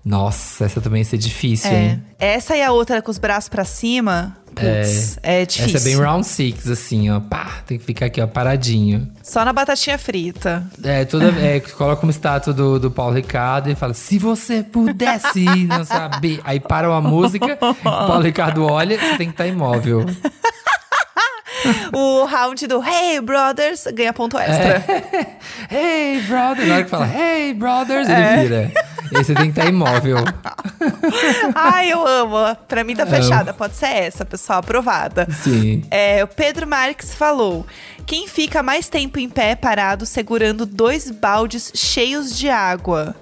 Nossa, 0.06 0.66
essa 0.66 0.80
também 0.80 1.00
ia 1.02 1.06
ser 1.06 1.18
difícil, 1.18 1.72
É. 1.72 1.76
hein? 1.84 2.04
Essa 2.20 2.56
e 2.56 2.62
a 2.62 2.72
outra 2.72 3.02
com 3.02 3.10
os 3.10 3.18
braços 3.18 3.50
pra 3.50 3.66
cima. 3.66 4.38
Putz, 4.54 5.18
é, 5.24 5.46
difícil. 5.46 5.76
Essa 5.78 5.90
é 5.90 5.92
bem 5.92 6.00
round 6.02 6.26
six, 6.28 6.70
assim, 6.70 7.10
ó. 7.10 7.20
Pá, 7.20 7.64
tem 7.66 7.78
que 7.78 7.84
ficar 7.84 8.06
aqui, 8.06 8.22
ó, 8.22 8.28
paradinho. 8.28 9.12
Só 9.24 9.44
na 9.44 9.52
batatinha 9.52 9.98
frita. 9.98 10.64
É, 10.84 11.04
toda, 11.06 11.26
é, 11.42 11.60
coloca 11.60 12.04
uma 12.04 12.12
estátua 12.12 12.54
do, 12.54 12.80
do 12.80 12.90
Paulo 12.92 13.16
Ricardo 13.16 13.70
e 13.70 13.76
fala: 13.76 13.94
se 13.96 14.18
você 14.20 14.62
pudesse 14.64 15.44
não 15.66 15.84
saber. 15.84 16.40
Aí 16.46 16.60
para 16.60 16.88
uma 16.90 17.02
música, 17.02 17.58
o 17.60 17.74
Paulo 17.74 18.22
Ricardo 18.22 18.64
olha, 18.64 18.98
você 19.00 19.18
tem 19.18 19.28
que 19.28 19.34
estar 19.34 19.48
imóvel. 19.48 20.06
o 21.94 22.26
round 22.26 22.68
do 22.68 22.82
Hey 22.84 23.20
Brothers 23.22 23.86
ganha 23.94 24.14
ponto 24.14 24.38
extra. 24.38 24.84
Hey, 25.70 26.22
brother! 26.22 26.68
Na 26.68 26.74
hora 26.76 26.84
que 26.84 26.90
fala, 26.90 27.08
hey, 27.08 27.54
brothers, 27.54 28.08
ele 28.08 28.22
É. 28.22 28.42
vira. 28.44 28.72
E 29.12 29.24
você 29.24 29.34
tem 29.34 29.52
que 29.52 29.60
estar 29.60 29.70
imóvel. 29.70 30.18
Ai, 31.54 31.92
eu 31.92 32.06
amo. 32.06 32.36
Pra 32.68 32.84
mim 32.84 32.96
tá 32.96 33.06
fechada. 33.06 33.54
Pode 33.54 33.76
ser 33.76 33.88
essa, 33.88 34.26
pessoal. 34.26 34.60
Aprovada. 34.60 35.28
Sim. 35.44 35.84
É, 35.92 36.24
o 36.24 36.28
Pedro 36.28 36.68
Marques 36.68 37.14
falou: 37.14 37.66
quem 38.06 38.28
fica 38.28 38.62
mais 38.64 38.90
tempo 38.90 39.20
em 39.20 39.30
pé 39.30 39.56
parado 39.56 40.06
segurando 40.06 40.66
dois 40.66 41.10
baldes 41.12 41.72
cheios 41.76 42.36
de 42.38 42.50
água? 42.50 43.16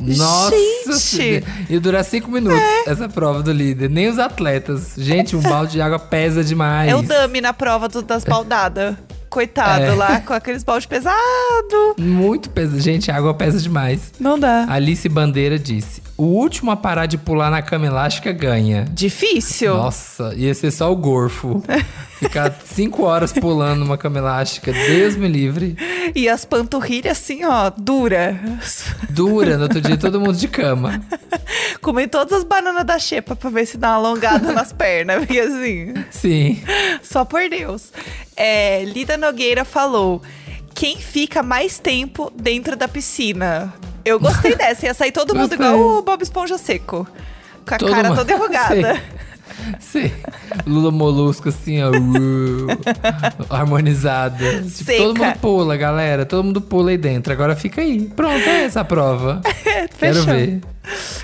Nossa, 0.00 0.54
Gente! 0.86 1.44
Ia 1.68 1.80
durar 1.80 2.04
cinco 2.04 2.30
minutos 2.30 2.62
essa 2.86 3.08
prova 3.08 3.42
do 3.42 3.50
líder. 3.50 3.90
Nem 3.90 4.08
os 4.08 4.16
atletas. 4.18 4.92
Gente, 4.96 5.34
um 5.34 5.40
balde 5.40 5.72
de 5.72 5.80
água 5.80 5.98
pesa 5.98 6.44
demais. 6.44 6.88
É 6.88 6.94
o 6.94 7.02
Dami 7.02 7.40
na 7.40 7.52
prova 7.52 7.88
do- 7.88 8.00
das 8.02 8.22
baldadas. 8.24 8.94
Coitado 9.28 9.84
É. 9.84 9.94
lá, 9.94 10.20
com 10.20 10.32
aqueles 10.32 10.62
baldes 10.64 10.86
pesados. 10.86 11.18
Muito 11.98 12.50
pesado. 12.50 12.80
Gente, 12.80 13.10
a 13.10 13.16
água 13.16 13.34
pesa 13.34 13.58
demais. 13.60 14.12
Não 14.18 14.38
dá. 14.38 14.66
Alice 14.68 15.08
Bandeira 15.08 15.58
disse: 15.58 16.02
O 16.18 16.24
último 16.24 16.72
a 16.72 16.76
parar 16.76 17.06
de 17.06 17.16
pular 17.16 17.48
na 17.48 17.62
cama 17.62 17.86
elástica 17.86 18.32
ganha. 18.32 18.84
Difícil. 18.90 19.72
Nossa, 19.72 20.34
ia 20.34 20.52
ser 20.52 20.72
só 20.72 20.90
o 20.90 20.96
gorfo. 20.96 21.62
Ficar 22.18 22.52
cinco 22.64 23.04
horas 23.04 23.32
pulando 23.32 23.78
numa 23.78 23.96
cama 23.96 24.18
elástica. 24.18 24.72
Deus 24.72 25.14
me 25.14 25.28
livre. 25.28 25.76
E 26.16 26.28
as 26.28 26.44
panturrilhas 26.44 27.18
assim, 27.18 27.44
ó, 27.44 27.70
dura. 27.70 28.36
Dura, 29.08 29.56
no 29.56 29.62
outro 29.62 29.80
dia 29.80 29.96
todo 29.96 30.20
mundo 30.20 30.36
de 30.36 30.48
cama. 30.48 31.00
Comer 31.80 32.08
todas 32.08 32.38
as 32.38 32.42
bananas 32.42 32.84
da 32.84 32.98
xepa 32.98 33.36
pra 33.36 33.48
ver 33.48 33.66
se 33.66 33.78
dá 33.78 33.90
uma 33.90 34.08
alongada 34.08 34.52
nas 34.52 34.72
pernas. 34.72 35.18
Porque 35.18 35.38
assim, 35.38 35.94
Sim. 36.10 36.60
só 37.00 37.24
por 37.24 37.48
Deus. 37.48 37.92
É, 38.36 38.82
Lida 38.84 39.16
Nogueira 39.16 39.64
falou: 39.64 40.20
quem 40.74 40.96
fica 40.96 41.44
mais 41.44 41.78
tempo 41.78 42.32
dentro 42.34 42.74
da 42.74 42.88
piscina? 42.88 43.72
Eu 44.08 44.20
gostei 44.20 44.54
dessa. 44.56 44.86
Ia 44.86 44.94
sair 44.94 45.12
todo 45.12 45.34
mundo 45.34 45.52
igual 45.54 45.78
o 45.78 46.02
Bob 46.02 46.22
Esponja 46.22 46.56
seco. 46.58 47.06
Com 47.66 47.74
a 47.74 47.78
Todo 47.78 47.90
cara 47.90 48.08
mundo- 48.08 48.18
toda 48.18 48.32
enrugada. 48.32 49.00
Sim. 49.80 50.10
Lula 50.66 50.90
molusco, 50.90 51.48
assim, 51.48 51.82
ó. 51.82 51.90
uh, 51.90 52.68
harmonizada. 53.50 54.62
Tipo, 54.62 54.96
todo 54.96 55.18
mundo 55.18 55.38
pula, 55.40 55.76
galera. 55.76 56.24
Todo 56.24 56.44
mundo 56.44 56.60
pula 56.60 56.90
aí 56.90 56.98
dentro. 56.98 57.32
Agora 57.32 57.54
fica 57.56 57.80
aí. 57.80 58.06
Pronto, 58.14 58.38
é 58.48 58.64
essa 58.64 58.80
a 58.80 58.84
prova. 58.84 59.40
Quero 59.98 60.22
ver. 60.24 60.60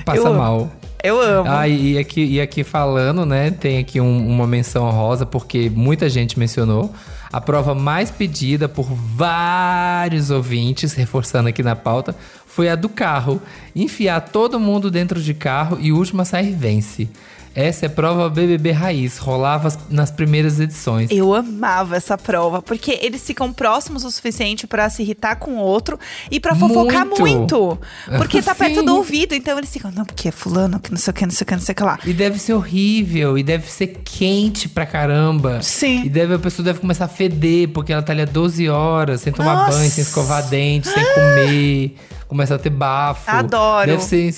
Passa 0.04 0.18
Eu 0.18 0.26
amo. 0.26 0.38
mal. 0.38 0.70
Eu 1.02 1.20
amo. 1.20 1.50
Ah, 1.50 1.68
e 1.68 1.98
aqui, 1.98 2.24
e 2.24 2.40
aqui 2.40 2.64
falando, 2.64 3.24
né? 3.26 3.50
Tem 3.50 3.78
aqui 3.78 4.00
um- 4.00 4.26
uma 4.28 4.46
menção 4.46 4.90
rosa, 4.90 5.24
porque 5.26 5.70
muita 5.70 6.08
gente 6.08 6.38
mencionou. 6.38 6.92
A 7.34 7.40
prova 7.40 7.74
mais 7.74 8.12
pedida 8.12 8.68
por 8.68 8.84
vários 8.84 10.30
ouvintes, 10.30 10.92
reforçando 10.92 11.48
aqui 11.48 11.64
na 11.64 11.74
pauta, 11.74 12.14
foi 12.46 12.68
a 12.68 12.76
do 12.76 12.88
carro. 12.88 13.42
Enfiar 13.74 14.20
todo 14.20 14.60
mundo 14.60 14.88
dentro 14.88 15.20
de 15.20 15.34
carro 15.34 15.76
e 15.80 15.90
o 15.90 15.96
último 15.96 16.22
a 16.22 16.24
sair 16.24 16.52
vence. 16.52 17.08
Essa 17.54 17.86
é 17.86 17.88
prova 17.88 18.28
BBB 18.28 18.72
raiz, 18.72 19.16
rolava 19.18 19.68
as- 19.68 19.78
nas 19.88 20.10
primeiras 20.10 20.58
edições. 20.58 21.08
Eu 21.10 21.32
amava 21.34 21.96
essa 21.96 22.18
prova, 22.18 22.60
porque 22.60 22.98
eles 23.00 23.24
ficam 23.24 23.52
próximos 23.52 24.04
o 24.04 24.10
suficiente 24.10 24.66
pra 24.66 24.90
se 24.90 25.02
irritar 25.02 25.36
com 25.36 25.52
o 25.52 25.58
outro 25.60 25.98
e 26.30 26.40
pra 26.40 26.54
fofocar 26.56 27.06
Muito. 27.06 27.20
muito. 27.20 27.78
Porque 28.18 28.42
tá 28.42 28.54
perto 28.54 28.82
do 28.82 28.96
ouvido, 28.96 29.34
então 29.34 29.56
eles 29.56 29.70
ficam, 29.70 29.90
não, 29.92 30.04
porque 30.04 30.28
é 30.28 30.32
fulano, 30.32 30.80
que 30.80 30.90
não 30.90 30.98
sei 30.98 31.10
o 31.10 31.14
que, 31.14 31.24
não 31.24 31.30
sei 31.32 31.44
o 31.44 31.46
que, 31.46 31.54
não 31.54 31.62
sei 31.62 31.72
o 31.72 31.76
que 31.76 31.82
lá. 31.84 31.98
E 32.04 32.12
deve 32.12 32.38
ser 32.40 32.54
horrível, 32.54 33.38
e 33.38 33.42
deve 33.42 33.70
ser 33.70 33.98
quente 34.04 34.68
pra 34.68 34.84
caramba. 34.84 35.62
Sim. 35.62 36.02
E 36.04 36.08
deve, 36.08 36.34
a 36.34 36.38
pessoa 36.38 36.64
deve 36.64 36.80
começar 36.80 37.04
a 37.04 37.08
feder, 37.08 37.68
porque 37.68 37.92
ela 37.92 38.02
tá 38.02 38.12
ali 38.12 38.22
há 38.22 38.26
12 38.26 38.68
horas, 38.68 39.20
sem 39.20 39.32
tomar 39.32 39.54
Nossa. 39.54 39.78
banho, 39.78 39.90
sem 39.90 40.02
escovar 40.02 40.42
dente, 40.48 40.88
sem 40.88 41.04
comer. 41.14 41.96
Começa 42.28 42.54
a 42.54 42.58
ter 42.58 42.70
bafo. 42.70 43.30
Adoro. 43.30 43.86
Deve 43.86 44.02
ser. 44.02 44.34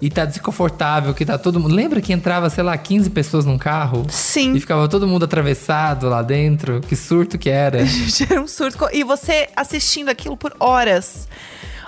E 0.00 0.10
tá 0.10 0.24
desconfortável, 0.24 1.12
que 1.14 1.24
tá 1.24 1.38
todo 1.38 1.60
mundo. 1.60 1.74
Lembra 1.74 2.00
que 2.00 2.12
entrava, 2.12 2.48
sei 2.48 2.64
lá, 2.64 2.76
15 2.76 3.10
pessoas 3.10 3.44
num 3.44 3.58
carro? 3.58 4.06
Sim. 4.08 4.54
E 4.54 4.60
ficava 4.60 4.88
todo 4.88 5.06
mundo 5.06 5.24
atravessado 5.24 6.08
lá 6.08 6.22
dentro? 6.22 6.80
Que 6.80 6.96
surto 6.96 7.38
que 7.38 7.50
era. 7.50 7.78
Era 8.28 8.40
um 8.40 8.48
surto. 8.48 8.88
E 8.92 9.04
você 9.04 9.48
assistindo 9.54 10.08
aquilo 10.08 10.36
por 10.36 10.54
horas. 10.58 11.28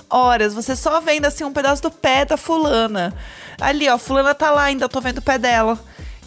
Horas. 0.08 0.54
Você 0.54 0.76
só 0.76 1.00
vendo 1.00 1.24
assim 1.24 1.44
um 1.44 1.52
pedaço 1.52 1.82
do 1.82 1.90
pé 1.90 2.24
da 2.24 2.36
fulana. 2.36 3.14
Ali, 3.60 3.88
ó, 3.88 3.98
fulana 3.98 4.34
tá 4.34 4.50
lá, 4.50 4.64
ainda 4.64 4.88
tô 4.88 5.00
vendo 5.00 5.18
o 5.18 5.22
pé 5.22 5.38
dela. 5.38 5.78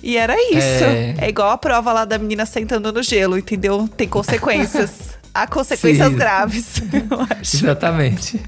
E 0.03 0.17
era 0.17 0.35
isso. 0.35 0.83
É. 0.83 1.15
É, 1.19 1.29
igual 1.29 1.51
a 1.51 1.57
prova 1.57 1.93
lá 1.93 2.05
da 2.05 2.17
menina 2.17 2.45
sentando 2.45 2.91
no 2.91 3.03
gelo, 3.03 3.37
entendeu? 3.37 3.87
Tem 3.95 4.07
consequências. 4.07 5.11
Há 5.33 5.47
consequências 5.47 6.09
Sim. 6.09 6.15
graves, 6.15 6.75
eu 6.91 7.21
acho. 7.21 7.55
Exatamente. 7.57 8.41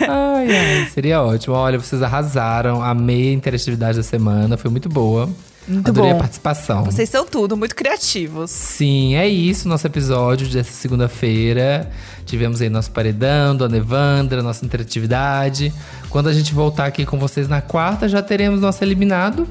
Ai, 0.00 0.56
ai, 0.56 0.88
seria 0.92 1.22
ótimo. 1.22 1.54
Olha, 1.54 1.78
vocês 1.78 2.02
arrasaram. 2.02 2.82
Amei 2.82 3.30
a 3.30 3.32
interatividade 3.32 3.96
da 3.98 4.02
semana. 4.02 4.56
Foi 4.56 4.70
muito 4.70 4.88
boa. 4.88 5.28
Muito 5.68 5.88
Adorei 5.88 6.10
bom. 6.10 6.16
a 6.16 6.20
participação. 6.20 6.84
Vocês 6.84 7.08
são 7.08 7.24
tudo, 7.24 7.56
muito 7.56 7.76
criativos. 7.76 8.50
Sim, 8.50 9.14
é 9.14 9.28
isso, 9.28 9.68
nosso 9.68 9.86
episódio 9.86 10.48
dessa 10.48 10.72
segunda-feira. 10.72 11.88
Tivemos 12.26 12.60
aí 12.60 12.68
nosso 12.68 12.90
paredão, 12.90 13.54
Dona 13.54 13.76
Evandra, 13.76 14.42
nossa 14.42 14.64
interatividade. 14.64 15.72
Quando 16.08 16.28
a 16.28 16.32
gente 16.32 16.52
voltar 16.52 16.86
aqui 16.86 17.06
com 17.06 17.18
vocês 17.18 17.46
na 17.46 17.60
quarta, 17.60 18.08
já 18.08 18.20
teremos 18.20 18.60
nosso 18.60 18.82
eliminado. 18.82 19.46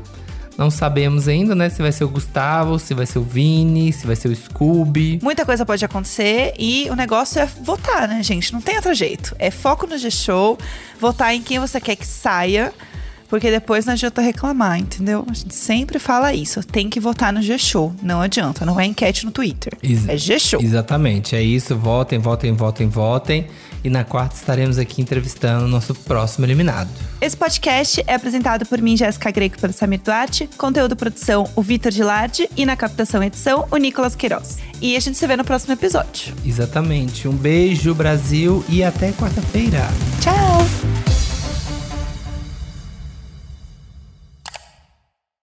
Não 0.59 0.69
sabemos 0.69 1.29
ainda, 1.29 1.55
né? 1.55 1.69
Se 1.69 1.81
vai 1.81 1.89
ser 1.89 2.03
o 2.03 2.09
Gustavo, 2.09 2.77
se 2.77 2.93
vai 2.93 3.05
ser 3.05 3.17
o 3.17 3.23
Vini, 3.23 3.93
se 3.93 4.05
vai 4.05 4.13
ser 4.13 4.27
o 4.27 4.35
Scooby. 4.35 5.17
Muita 5.23 5.45
coisa 5.45 5.65
pode 5.65 5.85
acontecer 5.85 6.53
e 6.59 6.89
o 6.89 6.97
negócio 6.97 7.39
é 7.39 7.45
votar, 7.45 8.09
né, 8.09 8.21
gente? 8.21 8.51
Não 8.51 8.59
tem 8.59 8.75
outro 8.75 8.93
jeito. 8.93 9.33
É 9.39 9.49
foco 9.49 9.87
no 9.87 9.97
G-Show, 9.97 10.57
votar 10.99 11.33
em 11.33 11.41
quem 11.41 11.59
você 11.59 11.79
quer 11.79 11.95
que 11.95 12.05
saia, 12.05 12.73
porque 13.29 13.51
depois 13.51 13.85
não 13.85 13.93
adianta 13.93 14.21
reclamar, 14.21 14.79
entendeu? 14.79 15.25
A 15.29 15.33
gente 15.33 15.53
sempre 15.55 15.99
fala 15.99 16.33
isso. 16.33 16.63
Tem 16.63 16.89
que 16.89 16.99
votar 16.99 17.31
no 17.31 17.41
G-Show. 17.41 17.93
Não 18.01 18.19
adianta. 18.21 18.65
Não 18.65 18.79
é 18.79 18.85
enquete 18.85 19.25
no 19.25 19.31
Twitter. 19.31 19.73
Ex- 19.83 20.07
É 20.09 20.17
G-Show. 20.17 20.61
Exatamente, 20.61 21.35
é 21.35 21.41
isso. 21.41 21.75
Votem, 21.75 22.19
votem, 22.19 22.51
votem, 22.53 22.87
votem. 22.89 23.47
E 23.81 23.89
na 23.89 24.03
quarta 24.03 24.35
estaremos 24.35 24.77
aqui 24.77 25.01
entrevistando 25.01 25.63
o 25.63 25.67
nosso 25.69 25.95
próximo 25.95 26.45
eliminado. 26.45 26.89
Esse 27.21 27.37
podcast 27.37 28.03
é 28.05 28.13
apresentado 28.15 28.65
por 28.65 28.81
mim, 28.81 28.97
Jéssica 28.97 29.31
Greco, 29.31 29.57
pelo 29.57 29.71
Samir 29.71 30.01
Duarte. 30.03 30.49
Conteúdo 30.57 30.95
produção, 30.97 31.47
o 31.55 31.61
Vitor 31.61 31.91
Gilardi. 31.91 32.49
E 32.57 32.65
na 32.65 32.75
captação 32.75 33.23
e 33.23 33.27
edição, 33.27 33.65
o 33.71 33.77
Nicolas 33.77 34.15
Queiroz. 34.15 34.57
E 34.81 34.97
a 34.97 34.99
gente 34.99 35.17
se 35.17 35.25
vê 35.27 35.37
no 35.37 35.45
próximo 35.45 35.73
episódio. 35.73 36.33
Exatamente. 36.45 37.25
Um 37.27 37.33
beijo, 37.33 37.93
Brasil, 37.93 38.65
e 38.67 38.83
até 38.83 39.11
quarta-feira. 39.13 39.87
Tchau! 40.19 40.98